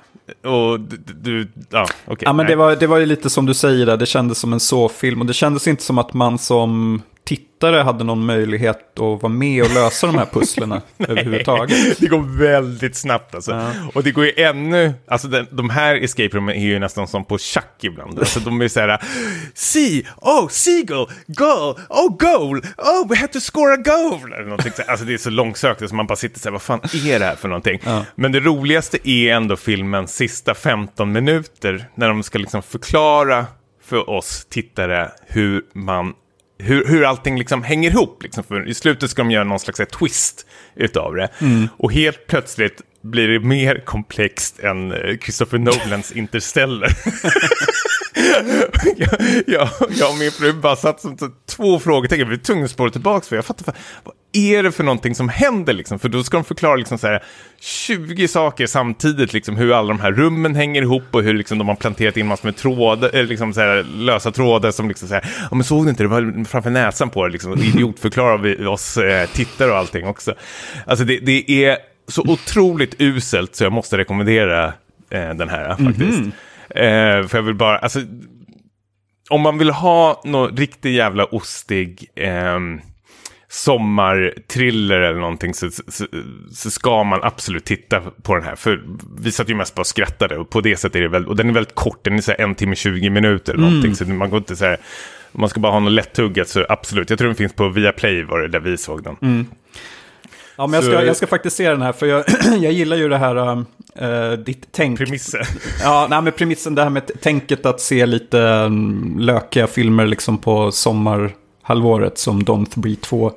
[0.50, 2.14] och du, du ja, okej.
[2.14, 4.38] Okay, ja, men det var, det var ju lite som du säger där, det kändes
[4.38, 5.22] som en så-film.
[5.22, 7.02] Och det kändes inte som att man som
[7.62, 12.00] tittare hade någon möjlighet att vara med och lösa de här pusslerna överhuvudtaget.
[12.00, 13.52] Det går väldigt snabbt alltså.
[13.52, 13.72] Ja.
[13.94, 17.26] Och det går ju ännu, alltså den, de här escape roomen är ju nästan som
[17.26, 18.20] på schack ibland.
[18.20, 19.02] Alltså de är så här,
[19.54, 24.34] see, oh, seagull, goal, oh, goal, oh, we have to score a goal.
[24.34, 26.80] Eller någonting alltså det är så långsökt, så man bara sitter så här, vad fan
[27.06, 27.80] är det här för någonting?
[27.86, 28.06] Ja.
[28.16, 33.46] Men det roligaste är ändå filmens sista 15 minuter, när de ska liksom förklara
[33.86, 36.14] för oss tittare hur man
[36.62, 38.24] hur, hur allting liksom hänger ihop.
[38.24, 38.44] Liksom.
[38.44, 40.46] För I slutet ska de göra någon slags twist
[40.76, 41.30] utav det.
[41.42, 41.68] Mm.
[41.78, 46.90] Och helt plötsligt blir det mer komplext än eh, Christopher Nolans Interstellar.
[48.98, 49.10] jag,
[49.48, 51.18] jag, jag och min fru bara satt som
[51.50, 52.30] två frågetecken.
[52.30, 53.26] Vi tvungna att spåra tillbaka.
[53.26, 56.00] För jag fattar, vad är det för någonting som händer liksom?
[56.00, 57.24] För då ska de förklara liksom så här
[57.60, 61.68] 20 saker samtidigt, liksom hur alla de här rummen hänger ihop och hur liksom de
[61.68, 65.14] har planterat in massor med trådar, eh, liksom så här, lösa trådar som liksom så
[65.14, 68.66] här, ja men såg du inte, det var framför näsan på det, liksom, idiotförklarar vi
[68.66, 70.34] oss eh, tittare och allting också.
[70.86, 71.78] Alltså det, det är
[72.08, 74.66] så otroligt uselt så jag måste rekommendera
[75.10, 76.20] eh, den här faktiskt.
[76.20, 76.32] Mm
[76.70, 77.22] -hmm.
[77.22, 78.00] eh, för jag vill bara, alltså,
[79.30, 82.60] om man vill ha någon riktigt jävla ostig eh,
[83.52, 86.06] sommarthriller eller någonting så, så,
[86.52, 88.56] så, ska man absolut titta på den här.
[88.56, 88.82] För
[89.18, 91.36] vi satt ju mest bara och skrattade och på det sättet är det väldigt, och
[91.36, 93.92] den är väldigt kort, den är så en timme 20 minuter eller någonting.
[93.92, 93.96] Mm.
[93.96, 94.78] Så man går inte så här,
[95.32, 97.10] om man ska bara ha något lättuggat så absolut.
[97.10, 99.16] Jag tror den finns på Viaplay var det där vi såg den.
[99.22, 99.46] Mm.
[100.56, 102.26] Ja, men jag ska, jag ska faktiskt se den här, för jag,
[102.62, 104.98] jag gillar ju det här, uh, ditt tänk.
[104.98, 105.44] Premissen.
[105.82, 110.38] Ja, nej, men premissen, det här med tänket att se lite um, lökiga filmer liksom
[110.38, 110.72] på
[111.72, 113.32] sommarhalvåret som 3 2.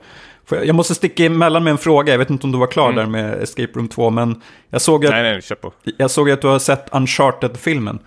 [0.50, 2.96] Jag måste sticka emellan med en fråga, jag vet inte om du var klar mm.
[2.96, 5.72] där med Escape Room 2, men jag såg att, nej, nej, kör på.
[5.96, 7.98] Jag såg att du har sett Uncharted-filmen.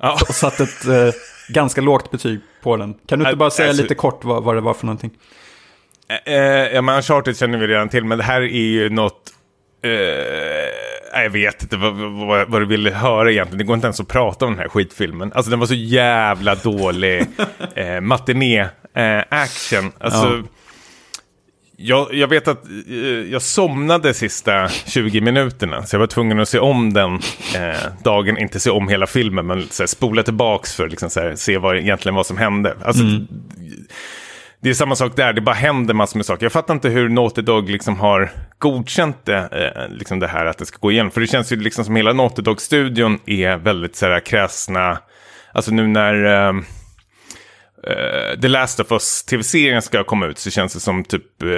[0.00, 0.12] Ja.
[0.28, 1.12] Och satt ett uh,
[1.48, 2.94] ganska lågt betyg på den.
[3.06, 5.10] Kan du inte bara säga alltså, lite kort vad, vad det var för någonting?
[6.08, 9.32] Eh, eh, ja, men Uncharted känner vi redan till, men det här är ju något...
[9.82, 9.90] Eh,
[11.22, 13.58] jag vet inte vad, vad, vad, du ville höra egentligen.
[13.58, 15.32] Det går inte ens att prata om den här skitfilmen.
[15.34, 17.26] Alltså den var så jävla dålig
[17.74, 18.70] eh, matiné-action.
[18.98, 20.42] Eh, alltså, ja.
[21.76, 25.86] jag, jag, vet att eh, jag somnade sista 20 minuterna.
[25.86, 27.14] Så jag var tvungen att se om den
[27.56, 28.38] eh, dagen.
[28.38, 31.76] Inte se om hela filmen, men så här, spola tillbaks för att liksom, se vad
[31.76, 32.76] egentligen vad som hände.
[32.84, 33.26] Alltså, mm
[34.60, 36.44] det är samma sak där, det bara händer massor med saker.
[36.44, 40.58] Jag fattar inte hur Naughty Dog liksom har godkänt det, eh, liksom det här att
[40.58, 41.10] det ska gå igenom.
[41.10, 44.98] För det känns ju liksom som hela Naughty Dog-studion är väldigt så här kräsna.
[45.52, 46.62] Alltså nu när uh,
[47.88, 51.50] uh, The Last of Us tv-serien ska komma ut så känns det som typ, uh,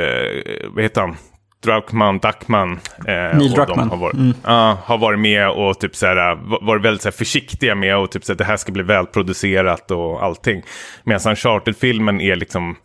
[0.75, 1.17] vad heter han?
[1.63, 2.81] Druckman, Duckman.
[2.99, 3.91] Eh, Neil Druckman.
[3.91, 4.29] Har varit, mm.
[4.29, 8.11] uh, har varit med och typ så här, varit väldigt så här, försiktiga med och
[8.11, 10.63] typ så att det här ska bli välproducerat och allting.
[11.05, 12.77] Medan Uncharted-filmen är liksom,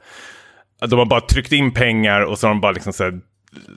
[0.88, 3.20] de har bara tryckt in pengar och så har de bara liksom så här,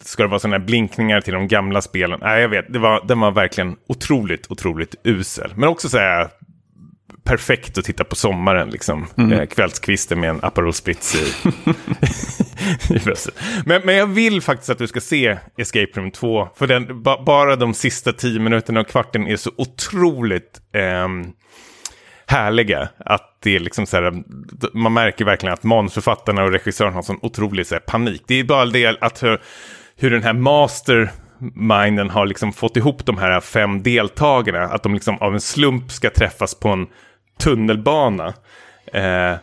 [0.02, 2.18] ska det vara sådana här blinkningar till de gamla spelen?
[2.22, 5.52] Nej, jag vet, det var, den var verkligen otroligt, otroligt usel.
[5.56, 6.28] Men också så här,
[7.24, 9.06] perfekt att titta på sommaren, liksom.
[9.16, 9.32] Mm.
[9.32, 11.48] Eh, kvällskvisten med en Aperol Spritz i,
[12.94, 13.00] i
[13.64, 16.48] men, men jag vill faktiskt att du ska se Escape Room 2.
[16.56, 21.08] För den, ba, bara de sista tio minuterna och kvarten är så otroligt eh,
[22.26, 22.88] härliga.
[22.98, 24.22] Att det är liksom så här,
[24.72, 28.22] man märker verkligen att manusförfattarna och regissören har sån otrolig så här, panik.
[28.26, 29.40] Det är bara det att hur,
[29.96, 31.10] hur den här master
[31.54, 34.64] Minden har liksom fått ihop de här fem deltagarna.
[34.64, 36.86] Att de liksom av en slump ska träffas på en
[37.38, 38.34] tunnelbana
[38.92, 39.34] eh,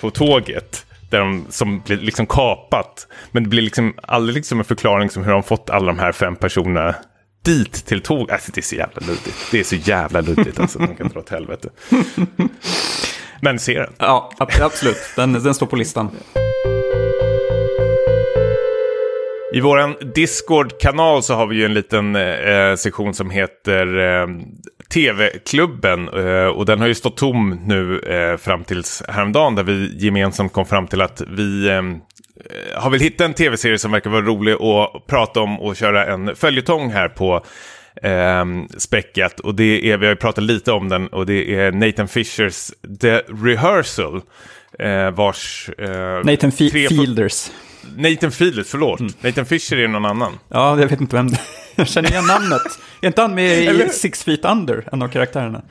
[0.00, 0.86] på tåget.
[1.10, 3.06] Där de, som blir liksom kapat.
[3.30, 6.12] Men det blir liksom aldrig liksom en förklaring som hur de fått alla de här
[6.12, 6.94] fem personerna
[7.44, 8.30] dit till tåg.
[8.30, 9.50] Alltså det är så jävla luddigt.
[9.50, 10.78] Det är så jävla luddigt alltså.
[10.78, 11.68] Man kan dra åt helvete.
[13.40, 13.92] Men se den.
[13.98, 14.98] Ja, absolut.
[15.16, 16.10] Den, den står på listan.
[19.54, 24.26] I vår Discord-kanal så har vi ju en liten eh, sektion som heter eh,
[24.94, 26.08] TV-klubben.
[26.08, 30.52] Eh, och den har ju stått tom nu eh, fram tills häromdagen där vi gemensamt
[30.52, 31.82] kom fram till att vi eh,
[32.76, 36.36] har väl hittat en tv-serie som verkar vara rolig att prata om och köra en
[36.36, 37.44] följetong här på
[38.02, 38.44] eh,
[38.78, 39.40] späckat.
[39.40, 42.70] Och det är, vi har ju pratat lite om den och det är Nathan Fishers
[43.00, 44.20] The Rehearsal.
[44.78, 45.70] Eh, vars...
[45.78, 47.50] Eh, Nathan Fielders.
[47.96, 49.00] Nathan Fielders, förlåt.
[49.00, 49.12] Mm.
[49.20, 50.38] Nathan Fisher är någon annan.
[50.48, 51.40] Ja, jag vet inte vem det är.
[51.74, 52.62] Jag känner igen namnet.
[53.00, 55.62] Är inte han med i Six Feet Under, en av karaktärerna?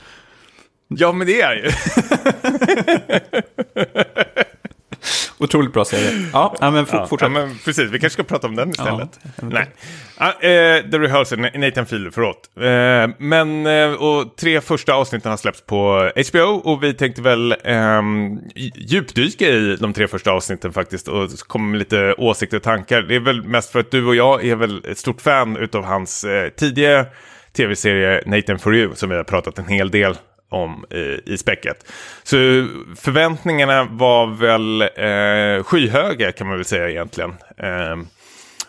[0.87, 1.71] Ja, men det är ju.
[5.43, 6.29] Otroligt bra serie.
[6.33, 7.31] Ja, men for, ja, fortsätt.
[7.33, 9.19] Ja, men precis, vi kanske ska prata om den istället.
[9.23, 9.67] Ja, Nej.
[10.21, 12.49] Uh, uh, The Rehearsal, Nathan Fielder, förlåt.
[12.57, 17.55] Uh, men, uh, och tre första avsnitten har släppts på HBO och vi tänkte väl
[17.65, 18.39] um,
[18.75, 23.01] djupdyka i de tre första avsnitten faktiskt och komma med lite åsikter och tankar.
[23.01, 25.85] Det är väl mest för att du och jag är väl ett stort fan av
[25.85, 27.05] hans uh, tidiga
[27.53, 30.15] tv-serie Nathan For You som vi har pratat en hel del
[30.51, 31.91] om i, i späcket.
[32.23, 32.35] Så
[32.95, 37.33] förväntningarna var väl eh, skyhöga kan man väl säga egentligen.
[37.57, 37.97] Eh,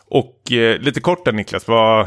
[0.09, 2.07] och eh, lite kort där Niklas, vad,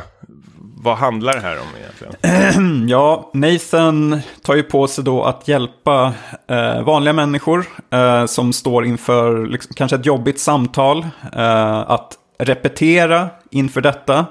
[0.57, 2.87] vad handlar det här om egentligen?
[2.89, 6.13] Ja, Nathan tar ju på sig då att hjälpa
[6.47, 11.07] eh, vanliga människor eh, som står inför liksom, kanske ett jobbigt samtal.
[11.35, 14.25] Eh, att repetera inför detta.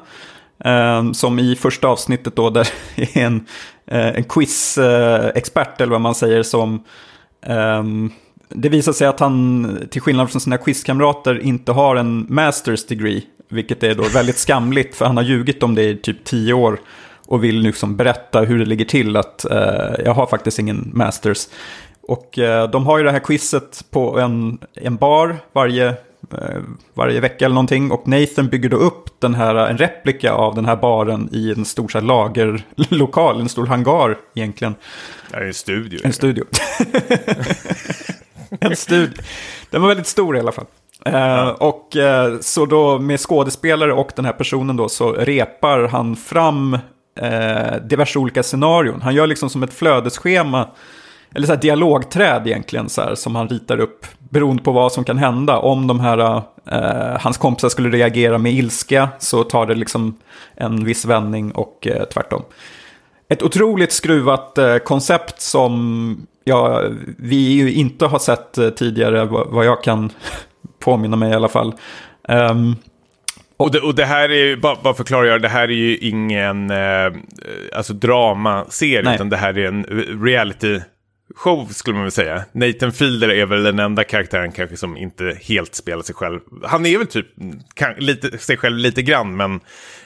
[0.64, 3.46] Ehm, som i första avsnittet då, där är en,
[3.86, 6.84] eh, en quiz-expert, eller vad man säger, som
[7.46, 8.12] um,
[8.48, 13.22] det visar sig att han, till skillnad från sina quizkamrater, inte har en masters degree.
[13.48, 16.80] Vilket är då väldigt skamligt, för han har ljugit om det i typ tio år.
[17.26, 21.48] Och vill liksom berätta hur det ligger till att eh, jag har faktiskt ingen masters.
[22.02, 25.94] Och eh, de har ju det här quizet på en, en bar varje,
[26.94, 27.90] varje vecka eller någonting.
[27.90, 31.64] Och Nathan bygger då upp den här, en replika av den här baren i en
[31.64, 34.74] stor så här, lagerlokal, en stor hangar egentligen.
[35.32, 36.00] Är en studio.
[36.04, 36.44] En studio.
[38.60, 39.22] en studio.
[39.70, 40.66] Den var väldigt stor i alla fall.
[41.08, 46.16] Uh, och uh, så då med skådespelare och den här personen då så repar han
[46.16, 46.74] fram
[47.22, 49.02] uh, diverse olika scenarion.
[49.02, 50.68] Han gör liksom som ett flödesschema,
[51.34, 55.04] eller så här dialogträd egentligen, så här, som han ritar upp beroende på vad som
[55.04, 55.58] kan hända.
[55.58, 56.42] Om de här,
[57.18, 60.16] hans kompisar skulle reagera med ilska så tar det liksom
[60.54, 62.42] en viss vändning och tvärtom.
[63.28, 66.82] Ett otroligt skruvat koncept som ja,
[67.18, 70.12] vi ju inte har sett tidigare, vad jag kan
[70.78, 71.74] påminna mig i alla fall.
[72.28, 72.76] Um,
[73.56, 75.74] och, det, och det här är ju, bara, bara för att klargöra, det här är
[75.74, 77.12] ju ingen eh,
[77.76, 79.84] alltså dramaserie, utan det här är en
[80.24, 80.80] reality
[81.36, 82.44] show skulle man väl säga.
[82.52, 86.40] Nathan Fielder är väl den enda karaktären kanske som inte helt spelar sig själv.
[86.62, 87.26] Han är väl typ
[87.74, 89.60] kan, lite, sig själv lite grann, men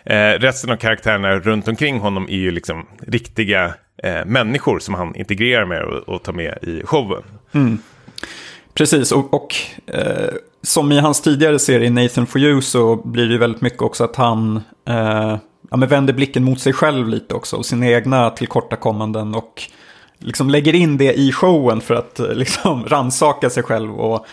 [0.05, 5.14] eh, resten av karaktärerna runt omkring honom är ju liksom riktiga eh, människor som han
[5.14, 7.23] integrerar med och, och tar med i showen.
[7.53, 7.79] Mm.
[8.75, 9.55] Precis, och, och
[9.87, 14.05] eh, som i hans tidigare serie Nathan for you så blir det väldigt mycket också
[14.05, 14.57] att han
[14.89, 15.39] eh,
[15.71, 19.62] ja, men vänder blicken mot sig själv lite också och sina egna tillkortakommanden och
[20.19, 24.27] liksom lägger in det i showen för att eh, liksom ransaka sig själv och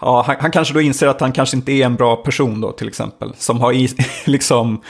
[0.00, 2.72] ja, han, han, kanske då inser att han kanske inte är en bra person då
[2.72, 3.88] till exempel som har i,
[4.24, 4.80] liksom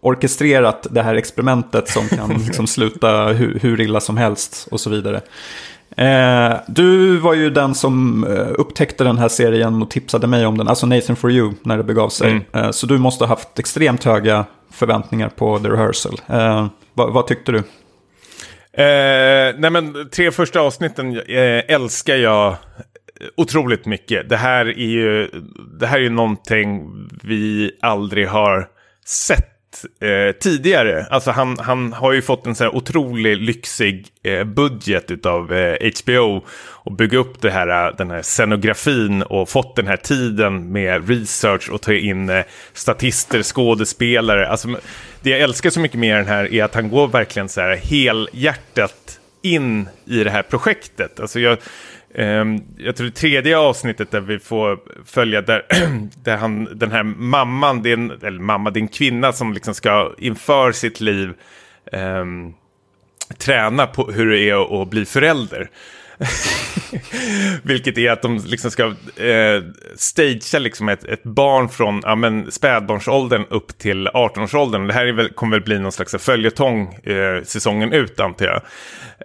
[0.00, 4.90] orkestrerat det här experimentet som kan liksom sluta hur, hur illa som helst och så
[4.90, 5.20] vidare.
[5.96, 10.58] Eh, du var ju den som eh, upptäckte den här serien och tipsade mig om
[10.58, 12.30] den, alltså Nathan for you, när det begav sig.
[12.30, 12.44] Mm.
[12.52, 16.20] Eh, så du måste ha haft extremt höga förväntningar på The Rehearsal.
[16.26, 17.62] Eh, vad, vad, tyckte du?
[18.78, 22.56] Eh, nej men tre första avsnitten eh, älskar jag
[23.36, 24.28] otroligt mycket.
[24.28, 25.30] Det här är ju,
[25.80, 26.90] det här är ju någonting
[27.22, 28.68] vi aldrig har
[29.06, 29.58] sett
[30.00, 31.06] eh, tidigare.
[31.10, 35.90] Alltså han, han har ju fått en så här otrolig lyxig eh, budget av eh,
[36.04, 40.72] HBO och bygga upp det här, eh, den här scenografin och fått den här tiden
[40.72, 44.48] med research och ta in eh, statister, skådespelare.
[44.48, 44.68] Alltså,
[45.22, 47.76] det jag älskar så mycket med den här är att han går verkligen så här
[47.76, 51.20] helhjärtat in i det här projektet.
[51.20, 51.58] Alltså jag,
[52.14, 55.62] Um, jag tror det tredje avsnittet där vi får följa där,
[56.24, 59.52] där han, den här mamman, det är en, eller mamma, det är en kvinna som
[59.52, 61.32] liksom ska inför sitt liv
[61.92, 62.54] um,
[63.38, 65.70] träna på hur det är att bli förälder.
[67.62, 68.84] Vilket är att de liksom ska
[69.16, 69.62] eh,
[69.96, 74.86] stagea liksom ett, ett barn från ja, men spädbarnsåldern upp till 18-årsåldern.
[74.86, 78.62] Det här är väl, kommer väl bli någon slags följetong eh, säsongen ut antar jag.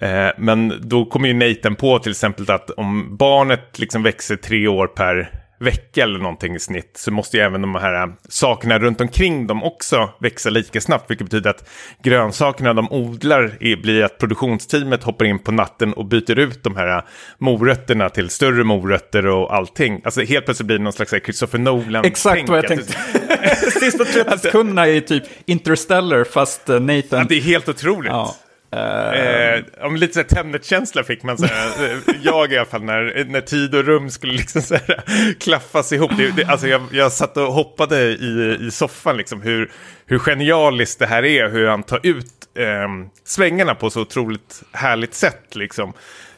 [0.02, 4.68] Eh, men då kommer ju Nathan på till exempel att om barnet liksom växer tre
[4.68, 9.02] år per vecka eller någonting i snitt så måste ju även de här sakerna runt
[9.02, 11.12] omkring dem också växa lika snabbt.
[11.12, 11.70] Vilket betyder att
[12.04, 16.76] grönsakerna de odlar är, blir att produktionsteamet hoppar in på natten och byter ut de
[16.76, 17.06] här
[17.38, 20.02] morötterna till större morötter och allting.
[20.04, 22.06] Alltså helt plötsligt blir det någon slags Christopher Nolan.
[22.06, 22.94] Exakt vad jag tänkte.
[23.80, 27.04] Sista 30 sekunderna är typ Interstellar fast Nathan.
[27.10, 28.12] Ja, det är helt otroligt.
[28.12, 28.36] Ja.
[28.74, 31.54] Eh, om lite Tenet-känsla fick man säga.
[31.84, 35.04] Eh, jag i alla fall när, när tid och rum skulle liksom så här,
[35.40, 36.12] klaffas ihop.
[36.18, 39.72] Det, det, alltså jag, jag satt och hoppade i, i soffan liksom hur,
[40.06, 41.50] hur genialiskt det här är.
[41.50, 42.88] Hur han tar ut eh,
[43.26, 45.94] svängarna på så otroligt härligt sätt liksom.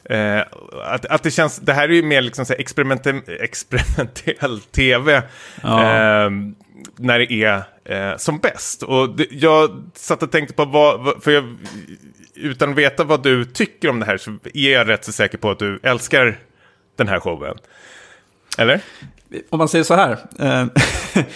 [0.09, 0.41] Eh,
[0.85, 5.23] att, att det känns, det här är ju mer liksom så experimentell, tv.
[5.63, 5.83] Ja.
[5.83, 6.29] Eh,
[6.97, 8.83] när det är eh, som bäst.
[8.83, 11.57] Och det, jag satt och tänkte på vad, för jag,
[12.35, 15.37] utan att veta vad du tycker om det här så är jag rätt så säker
[15.37, 16.39] på att du älskar
[16.95, 17.57] den här showen.
[18.57, 18.81] Eller?
[19.49, 20.17] Om man säger så här.
[20.39, 20.65] Eh,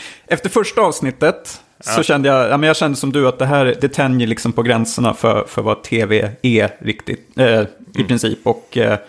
[0.28, 1.92] efter första avsnittet ja.
[1.92, 4.54] så kände jag, ja, men jag kände som du att det här det tänjer liksom
[4.54, 7.38] på gränserna för, för vad tv är riktigt.
[7.38, 8.08] Eh, I mm.
[8.08, 8.40] princip.
[8.44, 9.00] Och eh,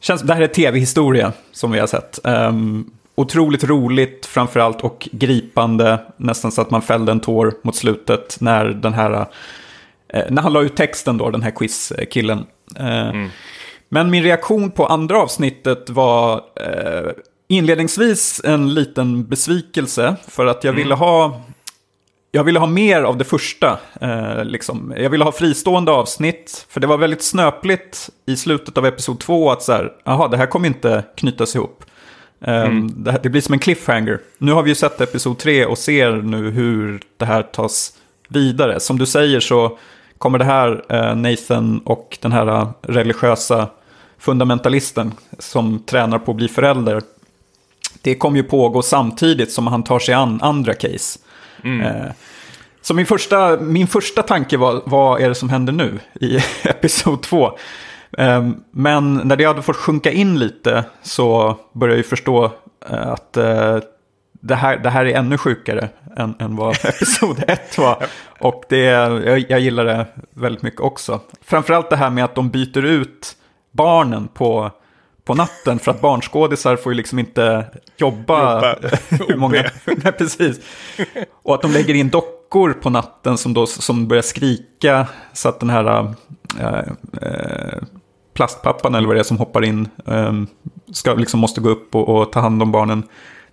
[0.00, 2.18] känns, det här är tv-historia som vi har sett.
[2.24, 5.98] Um, otroligt roligt framförallt och gripande.
[6.16, 9.26] Nästan så att man fällde en tår mot slutet när den här
[10.30, 12.46] när han la ut texten då, den här quizkillen.
[12.78, 13.28] Eh, mm.
[13.88, 17.12] Men min reaktion på andra avsnittet var eh,
[17.48, 20.16] inledningsvis en liten besvikelse.
[20.28, 20.82] För att jag mm.
[20.82, 21.40] ville ha...
[22.30, 23.78] jag ville ha mer av det första.
[24.00, 24.94] Eh, liksom.
[24.96, 29.50] Jag ville ha fristående avsnitt, för det var väldigt snöpligt i slutet av episod två
[29.50, 31.84] att så här, jaha, det här kommer inte knytas ihop.
[32.40, 33.04] Eh, mm.
[33.04, 34.20] det, det, blir som en cliffhanger.
[34.38, 37.92] Nu har vi ju sett episod tre och ser nu hur det här tas
[38.28, 38.80] vidare.
[38.80, 39.78] Som du säger så
[40.18, 43.68] kommer det här eh, Nathan och den här religiösa
[44.18, 47.02] fundamentalisten som tränar på att bli förälder.
[48.02, 51.18] Det kommer ju pågå samtidigt som han tar sig an andra case.
[51.64, 51.80] Mm.
[51.80, 52.12] Eh,
[52.82, 57.22] så min första, min första tanke var, vad är det som händer nu i episod
[57.22, 57.58] 2?
[58.18, 62.44] Eh, men när det hade fått sjunka in lite så började jag ju förstå
[62.90, 63.36] eh, att
[64.44, 68.06] det här, det här är ännu sjukare än, än vad episod 1 var.
[68.38, 71.20] Och det, jag, jag gillar det väldigt mycket också.
[71.44, 73.36] Framförallt det här med att de byter ut
[73.72, 74.70] barnen på,
[75.24, 77.66] på natten för att barnskådisar får ju liksom inte
[77.96, 78.60] jobba.
[79.08, 80.60] hur många, nej, precis.
[81.42, 85.60] Och att de lägger in dockor på natten som, då, som börjar skrika så att
[85.60, 86.14] den här
[86.60, 86.78] äh,
[87.22, 87.82] äh,
[88.34, 90.32] plastpappan eller vad det är som hoppar in äh,
[90.92, 93.02] ska, liksom måste gå upp och, och ta hand om barnen.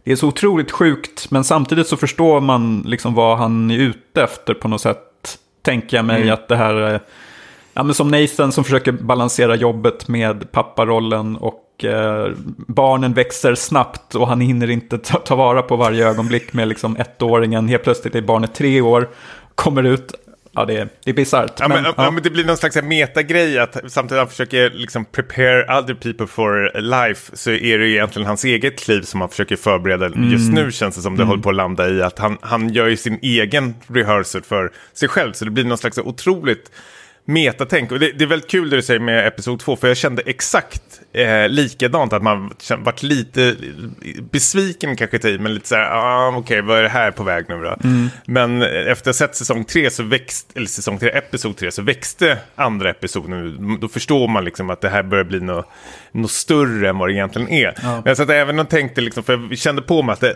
[0.04, 4.24] Det är så otroligt sjukt, men samtidigt så förstår man liksom vad han är ute
[4.24, 5.38] efter på något sätt.
[5.62, 6.34] Tänker jag mig mm.
[6.34, 7.02] att det här
[7.74, 12.32] ja, men som Nathan som försöker balansera jobbet med papparollen och eh,
[12.68, 16.98] barnen växer snabbt och han hinner inte ta, ta vara på varje ögonblick med liksom
[16.98, 17.68] ettåringen.
[17.68, 19.10] Helt plötsligt är barnet tre år,
[19.56, 20.14] kommer ut,
[20.54, 21.60] Ja, det är, det är bisarrt.
[21.60, 22.12] Ja, men, ja.
[22.12, 26.82] men det blir någon slags metagrej att samtidigt han försöker liksom prepare other people for
[26.82, 30.32] life så är det egentligen hans eget liv som han försöker förbereda mm.
[30.32, 31.28] just nu känns det som det mm.
[31.28, 32.02] håller på att landa i.
[32.02, 35.78] Att han, han gör ju sin egen rehearsal för sig själv så det blir någon
[35.78, 36.72] slags otroligt
[37.26, 37.92] metatänk.
[37.92, 40.22] Och det, det, är väldigt kul det du säger med Episod 2, för jag kände
[40.26, 42.14] exakt eh, likadant.
[42.14, 43.56] Att man varit lite
[44.32, 47.24] besviken kanske till, men lite så här, ah, okej, okay, vad är det här på
[47.24, 47.76] väg nu då?
[47.84, 48.10] Mm.
[48.26, 51.82] Men efter att ha sett säsong 3, så växte, eller säsong 3, Episod 3, så
[51.82, 53.78] växte andra episoden.
[53.82, 55.66] Då förstår man liksom att det här börjar bli något,
[56.12, 57.74] något större än vad det egentligen är.
[57.84, 57.96] Ja.
[57.96, 60.36] Men jag satt även och tänkte, liksom, för jag kände på mig att det,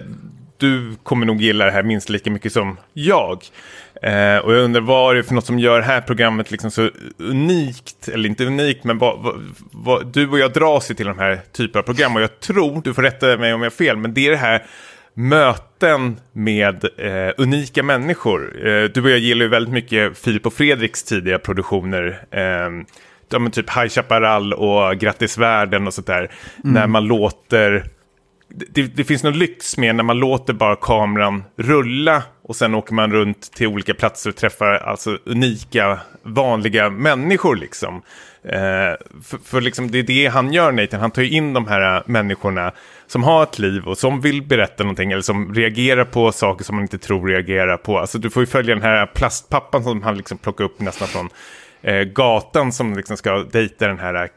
[0.58, 3.44] du kommer nog gilla det här minst lika mycket som jag.
[4.02, 6.72] Eh, och jag undrar vad är det för något som gör det här programmet liksom
[6.72, 11.06] så unikt, eller inte unikt, men vad, vad, vad, du och jag dras ju till
[11.06, 13.76] de här typerna av program och jag tror, du får rätta mig om jag har
[13.76, 14.66] fel, men det är det här
[15.14, 18.68] möten med eh, unika människor.
[18.68, 22.20] Eh, du och jag gillar ju väldigt mycket Filip och Fredriks tidiga produktioner.
[22.32, 22.70] Eh,
[23.28, 26.32] de typ High Chaparral och Grattis Världen och sånt där.
[26.64, 26.74] Mm.
[26.74, 27.86] När man låter
[28.50, 32.94] det, det, finns någon lyx med när man låter bara kameran rulla och sen åker
[32.94, 38.02] man runt till olika platser och träffar alltså unika, vanliga människor liksom.
[38.44, 38.94] Eh,
[39.24, 41.00] för, för liksom det är det han gör, Nathan.
[41.00, 42.72] Han tar ju in de här människorna
[43.08, 46.76] som har ett liv och som vill berätta någonting eller som reagerar på saker som
[46.76, 48.00] man inte tror reagerar på.
[48.00, 51.30] Alltså du får ju följa den här plastpappan som han liksom plockar upp nästan från
[51.82, 54.30] eh, gatan som liksom ska dejta den här eh,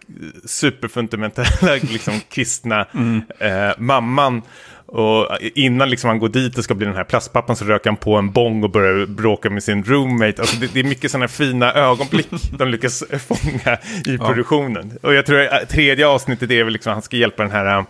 [0.44, 3.22] superfundamentala liksom, kristna mm.
[3.38, 4.42] eh, mamman.
[4.88, 7.96] Och innan liksom han går dit och ska bli den här plastpappan så röker han
[7.96, 10.42] på en bong och börjar bråka med sin roommate.
[10.42, 12.28] Alltså det, det är mycket sådana fina ögonblick
[12.58, 14.92] de lyckas fånga i produktionen.
[15.02, 15.08] Ja.
[15.08, 17.84] Och jag tror att tredje avsnittet är väl liksom att han ska hjälpa den här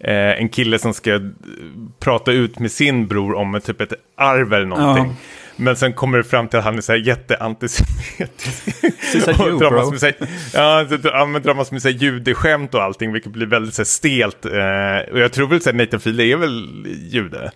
[0.00, 1.20] eh, en kille som ska
[2.00, 5.04] prata ut med sin bror om typ ett arv eller någonting.
[5.06, 5.41] Ja.
[5.56, 9.28] Men sen kommer det fram till att han är så här jätteantisemitisk.
[9.40, 10.14] och drar massor med, här,
[10.54, 10.84] ja,
[11.38, 14.44] drar massor med judeskämt och allting, vilket blir väldigt så här, stelt.
[14.44, 17.52] Eh, och jag tror väl att Nathan Fielder är väl jude.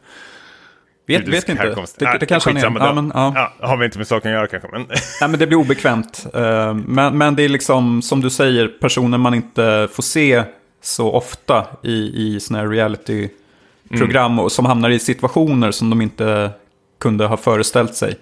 [1.06, 1.64] Vet, vet inte.
[1.64, 2.86] Det, det, det kanske han är.
[2.86, 3.32] Ja, men, ja.
[3.34, 4.68] Ja, har vi inte med saken att göra kanske.
[4.72, 4.86] Men...
[5.20, 6.26] ja, men det blir obekvämt.
[6.36, 10.42] Uh, men, men det är liksom, som du säger, personer man inte får se
[10.82, 14.32] så ofta i, i sådana här reality-program.
[14.32, 14.50] Mm.
[14.50, 16.50] som hamnar i situationer som de inte
[16.98, 18.16] kunde ha föreställt sig.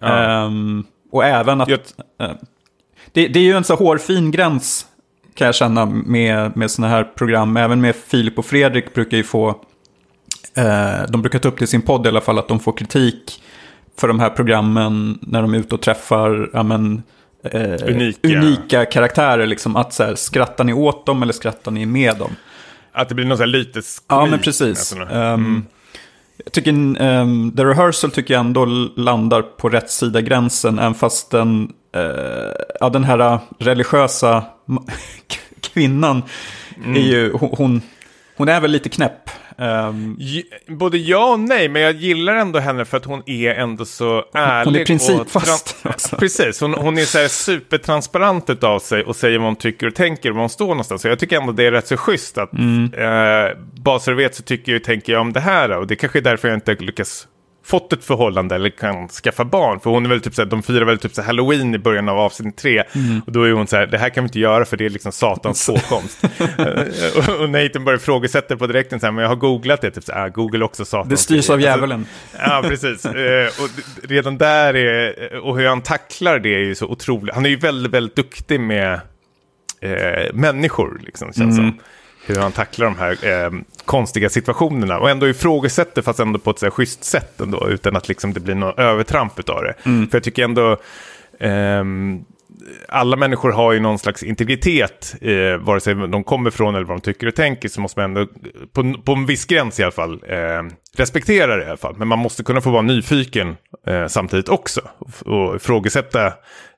[0.00, 0.44] Ja.
[0.44, 1.68] Um, och även att...
[1.68, 1.80] Jag...
[2.22, 2.36] Uh,
[3.12, 4.86] det, det, är ju en så hårfin gräns
[5.34, 7.56] kan jag känna med, med sådana här program.
[7.56, 9.48] Även med Filip och Fredrik brukar ju få...
[10.58, 12.72] Uh, de brukar ta upp det i sin podd i alla fall att de får
[12.72, 13.42] kritik
[13.98, 17.02] för de här programmen när de är ute och träffar ja, men,
[17.54, 18.28] uh, unika.
[18.28, 18.84] unika.
[18.84, 19.46] karaktärer.
[19.46, 22.36] Liksom, att så här, skrattar ni åt dem eller skrattar ni med dem?
[22.92, 24.06] Att det blir något så här lite skvip.
[24.08, 24.92] Ja, men precis.
[24.92, 25.66] Um, mm.
[26.44, 26.72] Jag tycker
[27.02, 28.64] um, The Rehearsal tycker jag ändå
[28.96, 30.78] landar på rätt sida gränsen.
[30.78, 34.44] Även fast den, uh, ja, den här religiösa
[35.60, 36.22] kvinnan
[36.76, 36.96] mm.
[36.96, 37.82] är ju, hon,
[38.36, 39.30] hon är väl lite knäpp.
[39.58, 40.18] Um,
[40.66, 44.24] Både ja och nej, men jag gillar ändå henne för att hon är ändå så
[44.34, 44.70] ärlig.
[44.70, 45.76] Hon är principfast.
[46.12, 49.86] Och precis, hon, hon är så här supertransparent av sig och säger vad hon tycker
[49.86, 51.02] och tänker och var hon står någonstans.
[51.02, 52.94] Så jag tycker ändå det är rätt så schysst att mm.
[52.94, 55.86] eh, bara så du vet så tycker jag och tänker jag om det här och
[55.86, 57.26] det kanske är därför jag inte lyckas
[57.64, 59.80] fått ett förhållande eller kan skaffa barn.
[59.80, 62.08] För hon är väl typ så här, de firar väl typ så halloween i början
[62.08, 62.82] av avsnitt tre.
[62.94, 63.20] Mm.
[63.26, 64.90] Och då är hon så här, det här kan vi inte göra för det är
[64.90, 66.24] liksom satans påkomst.
[67.16, 70.04] och, och Nathan börjar ifrågasätta på direkten så här, men jag har googlat det, typ
[70.04, 71.08] så här, Google också satans.
[71.08, 72.06] Det styrs av alltså, djävulen.
[72.32, 73.04] Alltså, ja, precis.
[73.04, 73.70] Eh, och
[74.08, 77.34] redan där är, och hur han tacklar det är ju så otroligt.
[77.34, 79.00] Han är ju väldigt, väldigt duktig med
[79.80, 81.70] eh, människor, liksom, känns mm.
[81.70, 81.78] som
[82.26, 83.50] hur han tacklar de här eh,
[83.84, 87.96] konstiga situationerna och ändå ifrågasätter fast ändå på ett så här, schysst sätt ändå utan
[87.96, 89.74] att liksom, det blir något övertramp av det.
[89.82, 90.08] Mm.
[90.08, 90.76] För jag tycker ändå
[91.40, 91.84] eh,
[92.88, 96.96] alla människor har ju någon slags integritet, eh, vare sig de kommer från eller vad
[96.96, 98.32] de tycker och tänker, så måste man ändå,
[98.72, 100.62] på, på en viss gräns i alla fall, eh,
[100.96, 101.94] respektera det i alla fall.
[101.96, 103.56] Men man måste kunna få vara nyfiken
[103.86, 106.26] eh, samtidigt också och, och ifrågasätta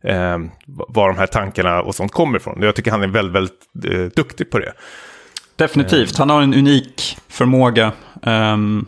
[0.04, 2.62] eh, var de här tankarna och sånt kommer ifrån.
[2.62, 4.72] Jag tycker han är väldigt, väldigt eh, duktig på det.
[5.56, 7.92] Definitivt, han har en unik förmåga,
[8.22, 8.86] um,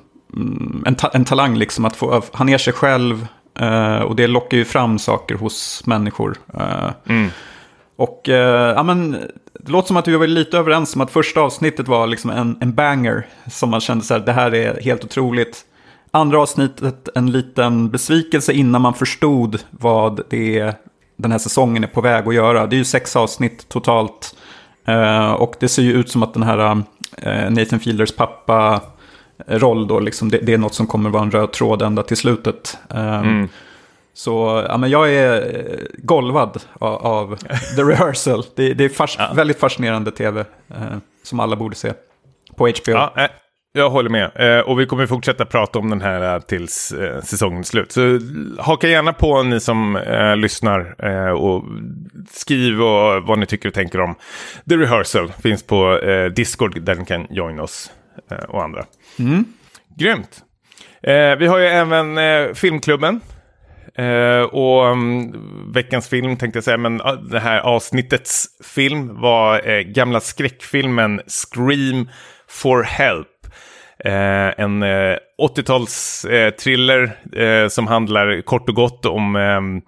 [0.86, 3.26] en, ta en, talang liksom att få, han är sig själv
[3.60, 6.36] uh, och det lockar ju fram saker hos människor.
[6.54, 7.30] Uh, mm.
[7.96, 9.10] Och uh, ja, men,
[9.60, 12.58] det låter som att vi var lite överens om att första avsnittet var liksom en,
[12.60, 15.64] en banger som man kände så här, det här är helt otroligt.
[16.10, 20.74] Andra avsnittet en liten besvikelse innan man förstod vad det är
[21.16, 22.66] den här säsongen är på väg att göra.
[22.66, 24.35] Det är ju sex avsnitt totalt.
[24.88, 28.80] Uh, och det ser ju ut som att den här uh, Nathan Fielders pappa
[29.46, 32.16] roll då, liksom, det, det, är något som kommer vara en röd tråd ända till
[32.16, 32.78] slutet.
[32.88, 33.48] Um, mm.
[34.14, 37.36] Så ja, men jag är golvad av, av
[37.76, 38.44] The Rehearsal.
[38.54, 39.32] Det, det är fas ja.
[39.34, 41.92] väldigt fascinerande tv uh, som alla borde se
[42.56, 42.92] på HBO.
[42.92, 43.28] Ja,
[43.76, 44.30] jag håller med.
[44.34, 47.92] Eh, och vi kommer fortsätta prata om den här eh, tills eh, säsongen är slut.
[47.92, 48.20] Så
[48.58, 51.64] haka gärna på ni som eh, lyssnar eh, och
[52.30, 54.14] skriv och, vad ni tycker och tänker om
[54.68, 55.32] The Rehearsal.
[55.42, 57.90] Finns på eh, Discord där ni kan joina oss
[58.48, 58.84] och andra.
[59.18, 59.44] Mm.
[59.98, 60.42] Grymt.
[61.38, 63.20] vi har ju även Filmklubben.
[64.50, 70.20] och um, veckans film tänkte jag säga, men uh, det här avsnittets film var gamla
[70.20, 72.08] skräckfilmen Scream
[72.48, 73.35] for Help
[74.04, 79.82] Eh, en eh, 80-tals eh, som handlar kort och gott om ehm,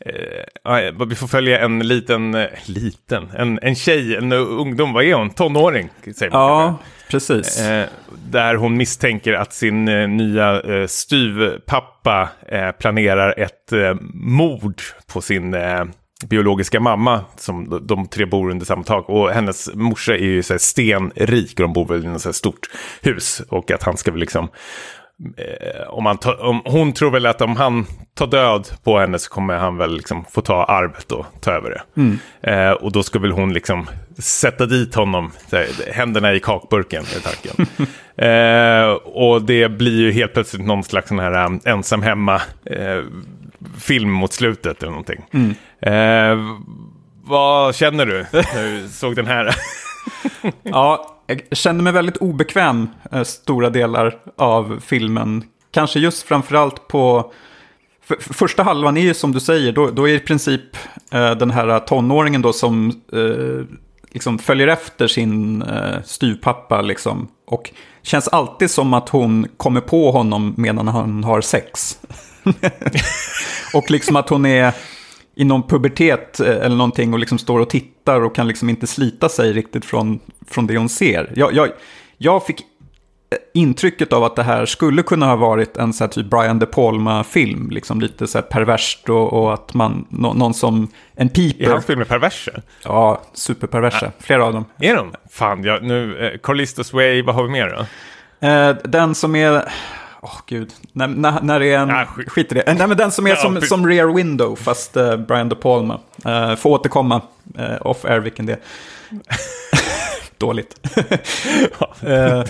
[0.00, 5.14] eh, vi får följa en liten, eh, liten, en, en tjej, en ungdom, vad är
[5.14, 5.30] hon?
[5.30, 5.88] Tonåring?
[6.16, 6.78] Säger man ja,
[7.10, 7.60] precis.
[7.60, 7.86] Eh,
[8.30, 9.84] där hon misstänker att sin
[10.16, 12.28] nya eh, styvpappa
[12.78, 13.72] planerar ett
[14.12, 14.82] mord
[15.12, 15.54] på sin
[16.26, 19.08] biologiska mamma som de, tre bor under samma tak.
[19.08, 22.66] Och hennes morsa är ju så här stenrik och de bor väl i ett stort
[23.02, 23.42] hus.
[23.48, 24.48] Och att han ska väl liksom...
[25.36, 29.18] Eh, om, han ta, om hon tror väl att om han tar död på henne
[29.18, 32.00] så kommer han väl liksom få ta arvet och ta över det.
[32.00, 32.18] Mm.
[32.42, 33.86] Eh, och då ska väl hon liksom
[34.18, 37.66] sätta dit honom, här, händerna i kakburken är tanken.
[38.16, 43.02] eh, och det blir ju helt plötsligt någon slags sån här um, ensam hemma eh,
[43.80, 45.24] film mot slutet eller någonting.
[45.30, 45.54] Mm.
[45.80, 46.58] Eh,
[47.24, 49.54] vad känner du när du såg den här?
[50.62, 55.44] ja, jag kände mig väldigt obekväm eh, stora delar av filmen.
[55.70, 57.32] Kanske just framförallt på...
[58.04, 60.76] För, för första halvan är ju som du säger, då, då är i princip
[61.10, 63.76] eh, den här tonåringen då som eh,
[64.10, 67.28] liksom följer efter sin eh, styvpappa liksom.
[67.46, 67.70] Och
[68.02, 71.98] känns alltid som att hon kommer på honom medan han har sex.
[73.74, 74.72] och liksom att hon är
[75.34, 78.86] i någon pubertet eh, eller någonting och liksom står och tittar och kan liksom inte
[78.86, 81.32] slita sig riktigt från, från det hon ser.
[81.36, 81.68] Jag, jag,
[82.18, 82.64] jag fick
[83.54, 86.66] intrycket av att det här skulle kunna ha varit en så här typ Brian De
[86.66, 87.70] Palma-film.
[87.70, 91.64] Liksom lite så här perverst och, och att man, no, någon som, en piper.
[91.64, 92.50] Är hans filmer perversa?
[92.84, 94.06] Ja, superperversa.
[94.06, 94.12] Ja.
[94.18, 94.64] Flera av dem.
[94.80, 95.12] Är de?
[95.30, 97.86] Fan, jag, nu, eh, Carlistos Way, vad har vi mer då?
[98.46, 99.72] Eh, den som är,
[100.22, 101.88] oh, gud, när, när, när det är en...
[101.88, 102.28] Ja, skit.
[102.28, 102.64] skit i det.
[102.66, 106.00] Nej, men den som är som, som Rear Window, fast uh, Brian De Palma.
[106.26, 107.22] Uh, får återkomma
[107.58, 108.58] uh, off-air vilken det är.
[110.38, 110.88] Dåligt.
[110.96, 111.04] uh,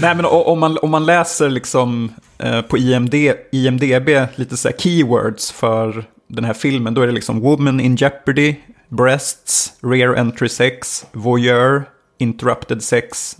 [0.00, 3.14] nej, men om man, om man läser liksom uh, på IMD,
[3.52, 8.56] IMDB lite så keywords för den här filmen, då är det liksom Woman in Jeopardy,
[8.88, 11.84] Breasts, Rear Entry Sex, Voyeur,
[12.18, 13.36] Interrupted Sex,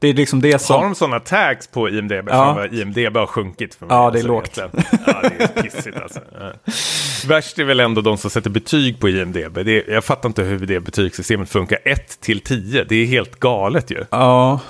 [0.00, 0.76] det är liksom det som...
[0.76, 2.28] Har de sådana tags på IMDB?
[2.28, 2.66] Ja.
[2.66, 3.96] IMDB har sjunkit för mig.
[3.96, 4.58] Ja, det är lågt.
[4.58, 4.68] Ja,
[5.22, 6.20] det är pissigt alltså.
[6.40, 6.52] Ja.
[7.26, 9.58] Värst är väl ändå de som sätter betyg på IMDB.
[9.58, 11.78] Är, jag fattar inte hur det betygssystemet funkar.
[11.84, 14.04] 1 till 10, det är helt galet ju.
[14.10, 14.60] Ja.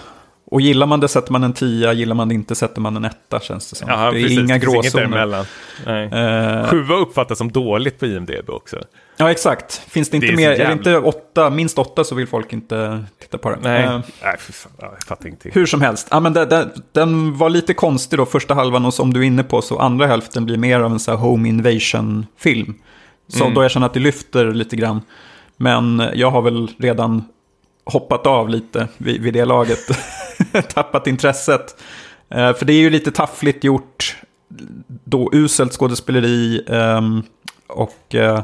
[0.45, 3.05] Och gillar man det sätter man en tia, gillar man det inte sätter man en
[3.05, 3.89] etta känns det som.
[3.89, 4.39] Jaha, det är precis.
[4.39, 5.47] inga gråzoner.
[5.87, 8.77] Eh, Sjua uppfattas som dåligt på IMDB också.
[9.21, 9.73] Ja, exakt.
[9.89, 12.53] Finns det inte Det är mer, är det inte åtta, minst åtta så vill folk
[12.53, 13.59] inte titta på det.
[13.63, 14.73] Nej, Eh, Nej för fan.
[14.81, 15.53] Ja, jag fattar ingenting.
[15.55, 18.95] Hur som helst, ja, men den, den, den var lite konstig då, första halvan och
[18.95, 21.49] som du är inne på så andra hälften blir mer av en så här home
[21.49, 22.75] invasion-film.
[23.29, 23.55] Så Mm.
[23.55, 25.01] då jag känner att det lyfter lite grann.
[25.57, 27.25] Men jag har väl redan
[27.85, 29.79] hoppat av lite vid, vid det laget.
[30.75, 31.81] Tappat intresset.
[32.31, 34.17] Eh, för det är ju lite taffligt gjort.
[35.05, 36.63] Då uselt skådespeleri.
[36.69, 37.23] ehm,
[37.69, 38.15] och...
[38.15, 38.41] eh,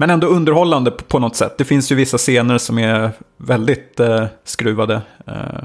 [0.00, 1.58] men ändå underhållande på, något sätt.
[1.58, 4.94] Det finns ju vissa scener som är väldigt eh, skruvade.
[5.26, 5.62] Eh,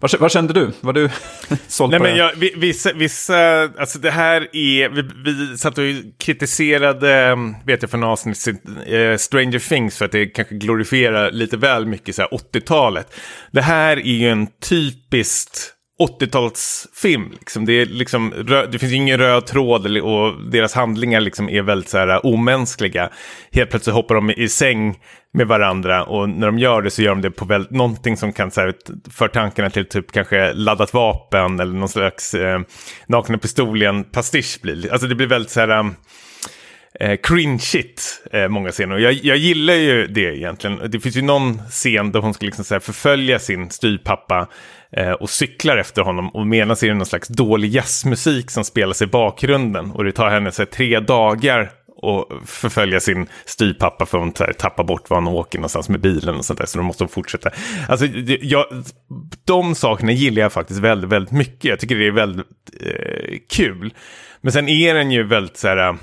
[0.00, 0.70] vad, vad kände du?
[0.80, 1.10] Var du
[1.68, 5.78] såld Nej på men jag, vi- vissa, vissa, alltså det här är, vi, vi satt
[5.78, 5.84] och
[6.18, 8.56] kritiserade, vet jag från avsnittet,
[8.86, 13.14] eh, Stranger Things för att det kanske glorifierar lite väl mycket så här 80-talet.
[13.52, 17.30] Det här är ju en typiskt 80-talsfilm.
[17.32, 17.64] Liksom.
[17.64, 18.32] Det, liksom,
[18.72, 22.20] det finns ju ingen röd tråd och deras handlingar liksom är väldigt så här, äh,
[22.22, 23.10] omänskliga.
[23.52, 24.98] Helt plötsligt hoppar de i säng
[25.32, 28.32] med varandra och när de gör det så gör de det på väldigt, någonting som
[28.32, 28.74] kan så här,
[29.10, 32.60] för tankarna till typ kanske laddat vapen eller någon slags eh,
[33.06, 34.92] nakna pistolen pastisch blir.
[34.92, 35.90] Alltså det blir väldigt så här...
[37.00, 38.94] eh, cringeigt, eh, många scener.
[38.94, 40.90] Och jag, jag gillar ju det egentligen.
[40.90, 44.48] Det finns ju någon scen där hon ska liksom så här förfölja sin styvpappa
[44.92, 46.28] eh, och cyklar efter honom.
[46.28, 49.90] Och medan är det någon slags dålig jazzmusik som spelas i bakgrunden.
[49.90, 51.70] Och det tar henne så här, tre dagar
[52.02, 56.36] att förfölja sin styvpappa för hon här, tappar bort var han åker någonstans med bilen
[56.36, 56.66] och sånt där.
[56.66, 57.50] Så de måste fortsätta.
[57.88, 58.06] Alltså,
[58.40, 58.64] jag,
[59.44, 61.64] de sakerna gillar jag faktiskt väldigt, väldigt mycket.
[61.64, 62.46] Jag tycker det är väldigt
[62.82, 63.94] eh, kul.
[64.40, 65.88] Men sen är den ju väldigt så här...
[65.88, 65.94] Eh,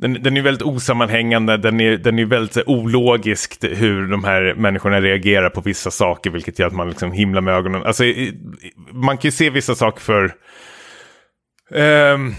[0.00, 4.24] den, den är väldigt osammanhängande, den är, den är väldigt så här, ologisk hur de
[4.24, 7.82] här människorna reagerar på vissa saker, vilket gör att man liksom himlar med ögonen.
[7.84, 8.04] Alltså,
[8.92, 10.32] man kan ju se vissa saker för
[11.74, 12.34] ehm,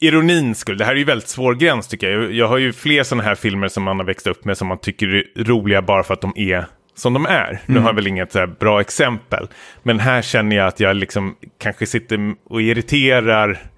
[0.00, 0.78] ironins skull.
[0.78, 2.32] Det här är ju väldigt svår gräns tycker jag.
[2.32, 4.78] Jag, har ju fler sådana här filmer som man har växt upp med som man
[4.78, 7.60] tycker är roliga bara för att de är som de är.
[7.66, 9.48] Nu har jag väl inget så bra exempel.
[9.82, 13.71] Men här känner jag att jag liksom kanske sitter och irriterar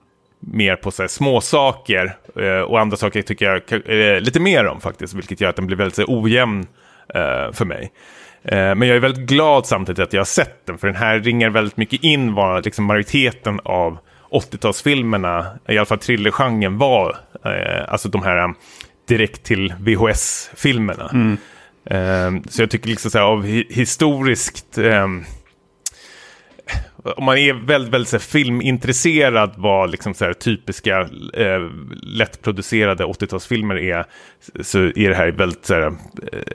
[0.47, 3.72] mer på så här små saker eh, och andra saker tycker jag
[4.14, 6.66] eh, lite mer om faktiskt, vilket gör att den blir väldigt så ojämn
[7.14, 7.92] eh, för mig.
[8.45, 11.18] Eh, men jag är väldigt glad samtidigt att jag har sett den, för den här
[11.20, 13.99] ringar väldigt mycket in vad liksom, majoriteten av
[14.30, 17.16] 80-talsfilmerna, i alla fall thrillergenren, var.
[17.45, 18.55] Eh, alltså de här
[19.09, 21.11] direkt till VHS-filmerna.
[21.90, 24.78] Eh, så jag tycker liksom så här, av hi- historiskt...
[27.05, 31.00] om man är väldigt, väldigt så filmintresserad vad liksom, så här, typiska
[31.34, 31.61] eh,
[32.02, 34.07] lättproducerade 80-talsfilmer är
[34.62, 35.92] så är det här väldigt så här,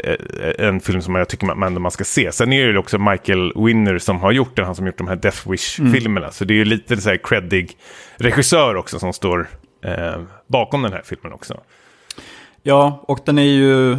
[0.03, 2.31] eh, en film som jag tycker man, man, man ska se.
[2.31, 5.07] Sen är det ju också Michael Winner som har gjort den, han som gjort de
[5.07, 6.31] här Death Wish-filmerna.
[6.31, 7.77] Så det är ju lite så här creddig
[8.17, 9.47] regissör också som står
[9.83, 11.59] eh, bakom den här filmen också.
[12.63, 13.97] Ja, och den är ju...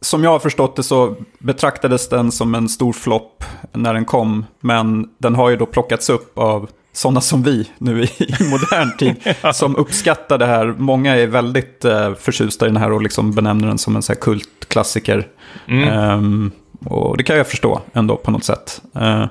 [0.00, 4.44] Som jag har förstått det så betraktades den som en stor flopp när den kom.
[4.60, 8.96] Men den har ju då plockats upp av sådana som vi nu i, i modern
[8.96, 9.34] tid.
[9.54, 10.74] Som uppskattar det här.
[10.78, 14.12] Många är väldigt eh, förtjusta i den här och liksom benämner den som en så
[14.12, 15.26] här kultklassiker.
[15.68, 16.50] Ehm,
[16.84, 18.82] och det kan jag förstå ändå på något sätt.
[18.94, 19.28] Eh, jag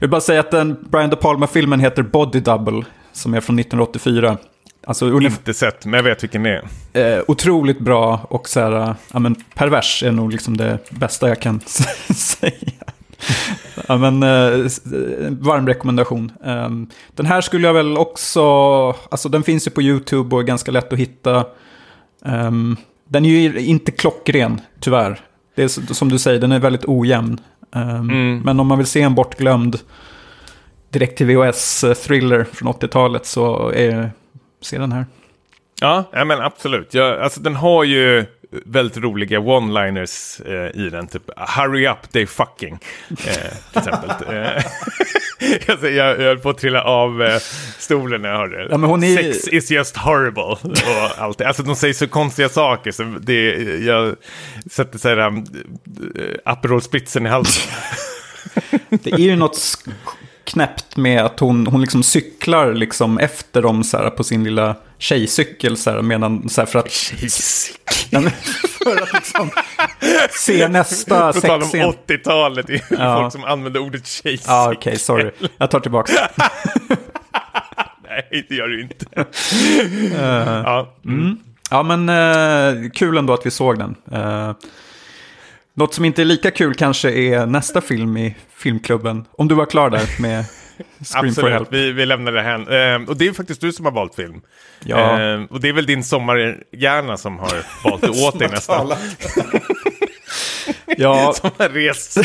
[0.00, 2.84] vill bara säga att den Brian De Palma-filmen heter Body Double.
[3.12, 4.36] Som är från 1984.
[4.88, 6.62] Alltså Inte sett, men jag vet vilken det
[6.92, 7.16] är.
[7.16, 11.40] Eh, otroligt bra och så här, ja, men pervers är nog liksom det bästa jag
[11.40, 11.60] kan
[12.14, 12.52] säga.
[13.88, 16.32] ja, men, eh, eh, varm rekommendation.
[16.44, 16.70] Eh,
[17.14, 18.42] den här skulle jag väl också,
[19.10, 21.36] alltså den finns ju på YouTube och är ganska lätt att hitta.
[22.24, 22.50] Eh,
[23.08, 25.20] den är ju inte klockren, tyvärr.
[25.54, 27.40] Det är som du säger, den är väldigt ojämn.
[27.74, 28.02] Eh,
[28.44, 29.78] Men om man vill se en bortglömd
[30.90, 34.10] direkt till VHS-thriller från 80-talet så är,
[34.60, 35.06] se den här.
[35.80, 36.94] Ja, ja men absolut.
[36.94, 41.06] Jag, alltså, den har ju väldigt roliga one-liners eh, i den.
[41.06, 42.78] Typ hurry up, they fucking.
[43.10, 43.16] Eh,
[43.72, 44.10] till exempel.
[44.34, 44.64] Eh,
[45.68, 47.38] alltså, jag, jag höll på att trilla av eh,
[47.78, 48.68] stolen när jag hörde det.
[48.70, 50.42] Ja, men hon är- Sex is just horrible.
[50.42, 51.40] Och allt.
[51.40, 52.90] Alltså de säger så konstiga saker.
[52.90, 53.54] Så det,
[53.84, 54.16] jag
[54.70, 55.46] sätter så här, um,
[56.44, 57.72] Aperol Spritzen i halsen.
[58.90, 59.84] Det är ju något
[60.48, 64.76] knäppt med att hon, hon liksom cyklar liksom efter dem så här, på sin lilla
[64.98, 67.12] tjejcykel så här, medan, så här, för att,
[68.10, 68.30] men
[68.84, 69.50] för att liksom
[70.30, 71.92] se nästa På tal om sexscen.
[72.18, 73.20] 80-talet, det är Ja.
[73.20, 74.44] folk som använder ordet tjejcykel.
[74.52, 75.30] Ja, okej, sorry.
[75.58, 76.12] Jag tar tillbaka.
[78.08, 79.06] Nej, det gör du inte.
[80.18, 80.94] Eh, ja.
[81.70, 83.94] Ja, men eh, kul ändå att vi såg den.
[84.12, 84.52] Eh,
[85.78, 89.24] Något som inte är lika kul kanske är nästa film i filmklubben.
[89.32, 90.44] Om du var klar där med
[91.04, 91.68] Scream for Help.
[91.72, 92.94] Vi, vi lämnar det här.
[92.94, 94.40] Eh, och det är faktiskt du som har valt film.
[94.84, 95.20] Ja.
[95.22, 97.52] Eh, och det är väl din sommarhjärna som har
[97.84, 98.92] valt det åt dig nästan.
[100.96, 102.18] Ja, Som har rest.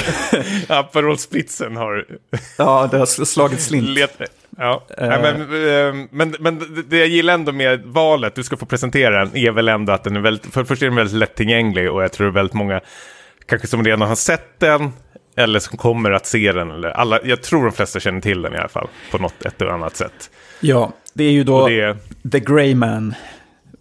[0.67, 2.05] Aperol Spritzen har
[2.57, 3.87] ja, det har slagit slint.
[3.89, 4.21] let.
[4.57, 4.85] Ja.
[4.97, 5.07] Eh.
[5.07, 9.25] Nej, men, eh, men, men det- jag gillar ändå med valet, du ska få presentera
[9.25, 11.91] den, är väl ändå att den är väldigt, för det första är den väldigt lättillgänglig
[11.91, 12.81] och jag tror väldigt många
[13.45, 14.91] kanske som redan har sett den
[15.35, 16.71] eller som kommer att se den.
[16.71, 19.61] Eller alla, jag tror de flesta känner till den i alla fall på något ett
[19.61, 20.29] eller annat sätt.
[20.59, 21.97] Ja, det är ju då det
[22.31, 23.15] The Grey Man.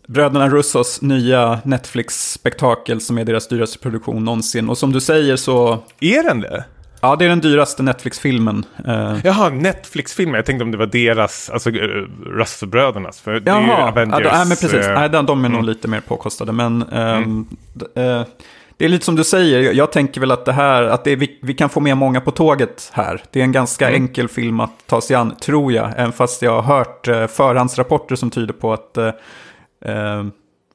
[0.09, 4.69] Bröderna Russos nya Netflix-spektakel som är deras dyraste produktion någonsin.
[4.69, 6.65] Och som du säger så, är den det?
[7.01, 8.65] ja det är den dyraste Netflix-filmen.
[8.87, 10.39] Eh, Jaha, Netflix-filmer.
[10.39, 13.21] Jag tänkte om det var deras, alltså uh, Russell-brödernas.
[13.21, 14.23] För det är ju Jaha, ja, Avengers.
[14.23, 14.75] då- nej, men precis.
[14.75, 16.53] eh, Nej, de, de är nog lite mer påkostade.
[16.53, 16.79] Men
[17.75, 18.23] d- eh,
[18.83, 19.73] det är lite som du säger.
[19.73, 22.21] Jag, tänker väl att det här, att det är, vi, vi kan få med många
[22.21, 23.23] på tåget här.
[23.31, 25.93] Det är en ganska enkel film att ta sig an, tror jag.
[25.97, 29.07] Även fast jag har hört eh, förhandsrapporter som tyder på att eh,
[29.85, 30.25] eh,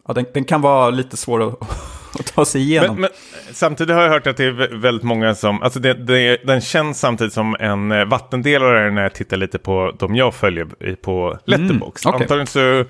[0.07, 1.61] ja, den, den kan vara lite svår att,
[2.19, 2.95] att ta sig igenom.
[2.95, 3.09] Men, men
[3.53, 6.61] samtidigt har jag hört att det är vä- väldigt många som, alltså det, det, den
[6.61, 11.38] känns samtidigt som en eh, vattendelare när jag tittar lite på de jag följer på
[11.45, 12.07] Letterboxd.
[12.07, 12.21] okej.
[12.21, 12.85] Antagligen så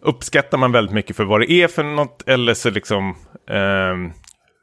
[0.00, 3.14] uppskattar man väldigt mycket för vad det är för något, eller så liksom
[3.50, 4.12] ehm,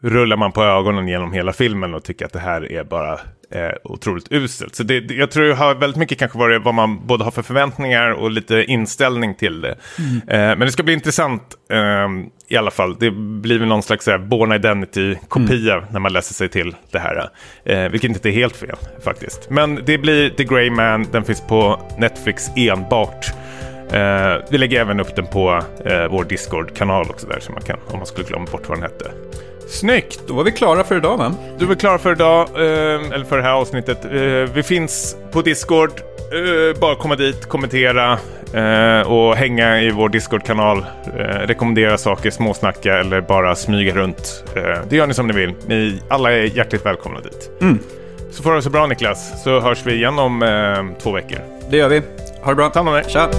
[0.04, 3.14] rullar man på ögonen genom hela filmen och tycker att det här är bara
[3.52, 4.76] eh, otroligt uselt.
[4.76, 7.42] Så det, jag tror det har väldigt mycket kanske varit vad man både har för
[7.42, 9.76] förväntningar och lite inställning till det.
[10.28, 12.96] Eh, men det ska bli intressant ehm, i alla fall.
[13.00, 17.30] Det blir väl någon slags här, Born Identity-kopia när man läser sig till det här.
[17.66, 19.50] Eh, vilket inte är helt fel faktiskt.
[19.50, 23.34] Men det blir The Grey Man, den finns på Netflix enbart.
[23.92, 27.78] Eh, vi lägger även upp den på eh, vår Discord-kanal också där, så man kan,
[27.88, 29.12] om man skulle glömma bort vad den hette.
[29.70, 30.20] Snyggt!
[30.28, 31.34] Då var vi klara för idag va?
[31.58, 34.06] Du är klar för idag, eh, eller för det här avsnittet.
[34.06, 34.12] Eh,
[34.54, 35.90] vi finns på Discord.
[35.90, 38.18] Eh, bara komma dit, kommentera
[39.06, 40.86] och hänga i vår Discord-kanal.
[41.46, 44.44] Rekommendera saker, småsnacka eller bara smyga runt.
[44.90, 45.54] Det gör ni som ni vill.
[45.68, 47.50] Ni alla är hjärtligt välkomna dit.
[48.32, 51.40] Så får du det så bra Niklas, så hörs vi igen om två veckor.
[51.70, 52.02] Det gör vi.
[52.41, 52.70] Ha det bra.
[52.70, 53.04] Ta hand om dig.
[53.08, 53.30] Tja!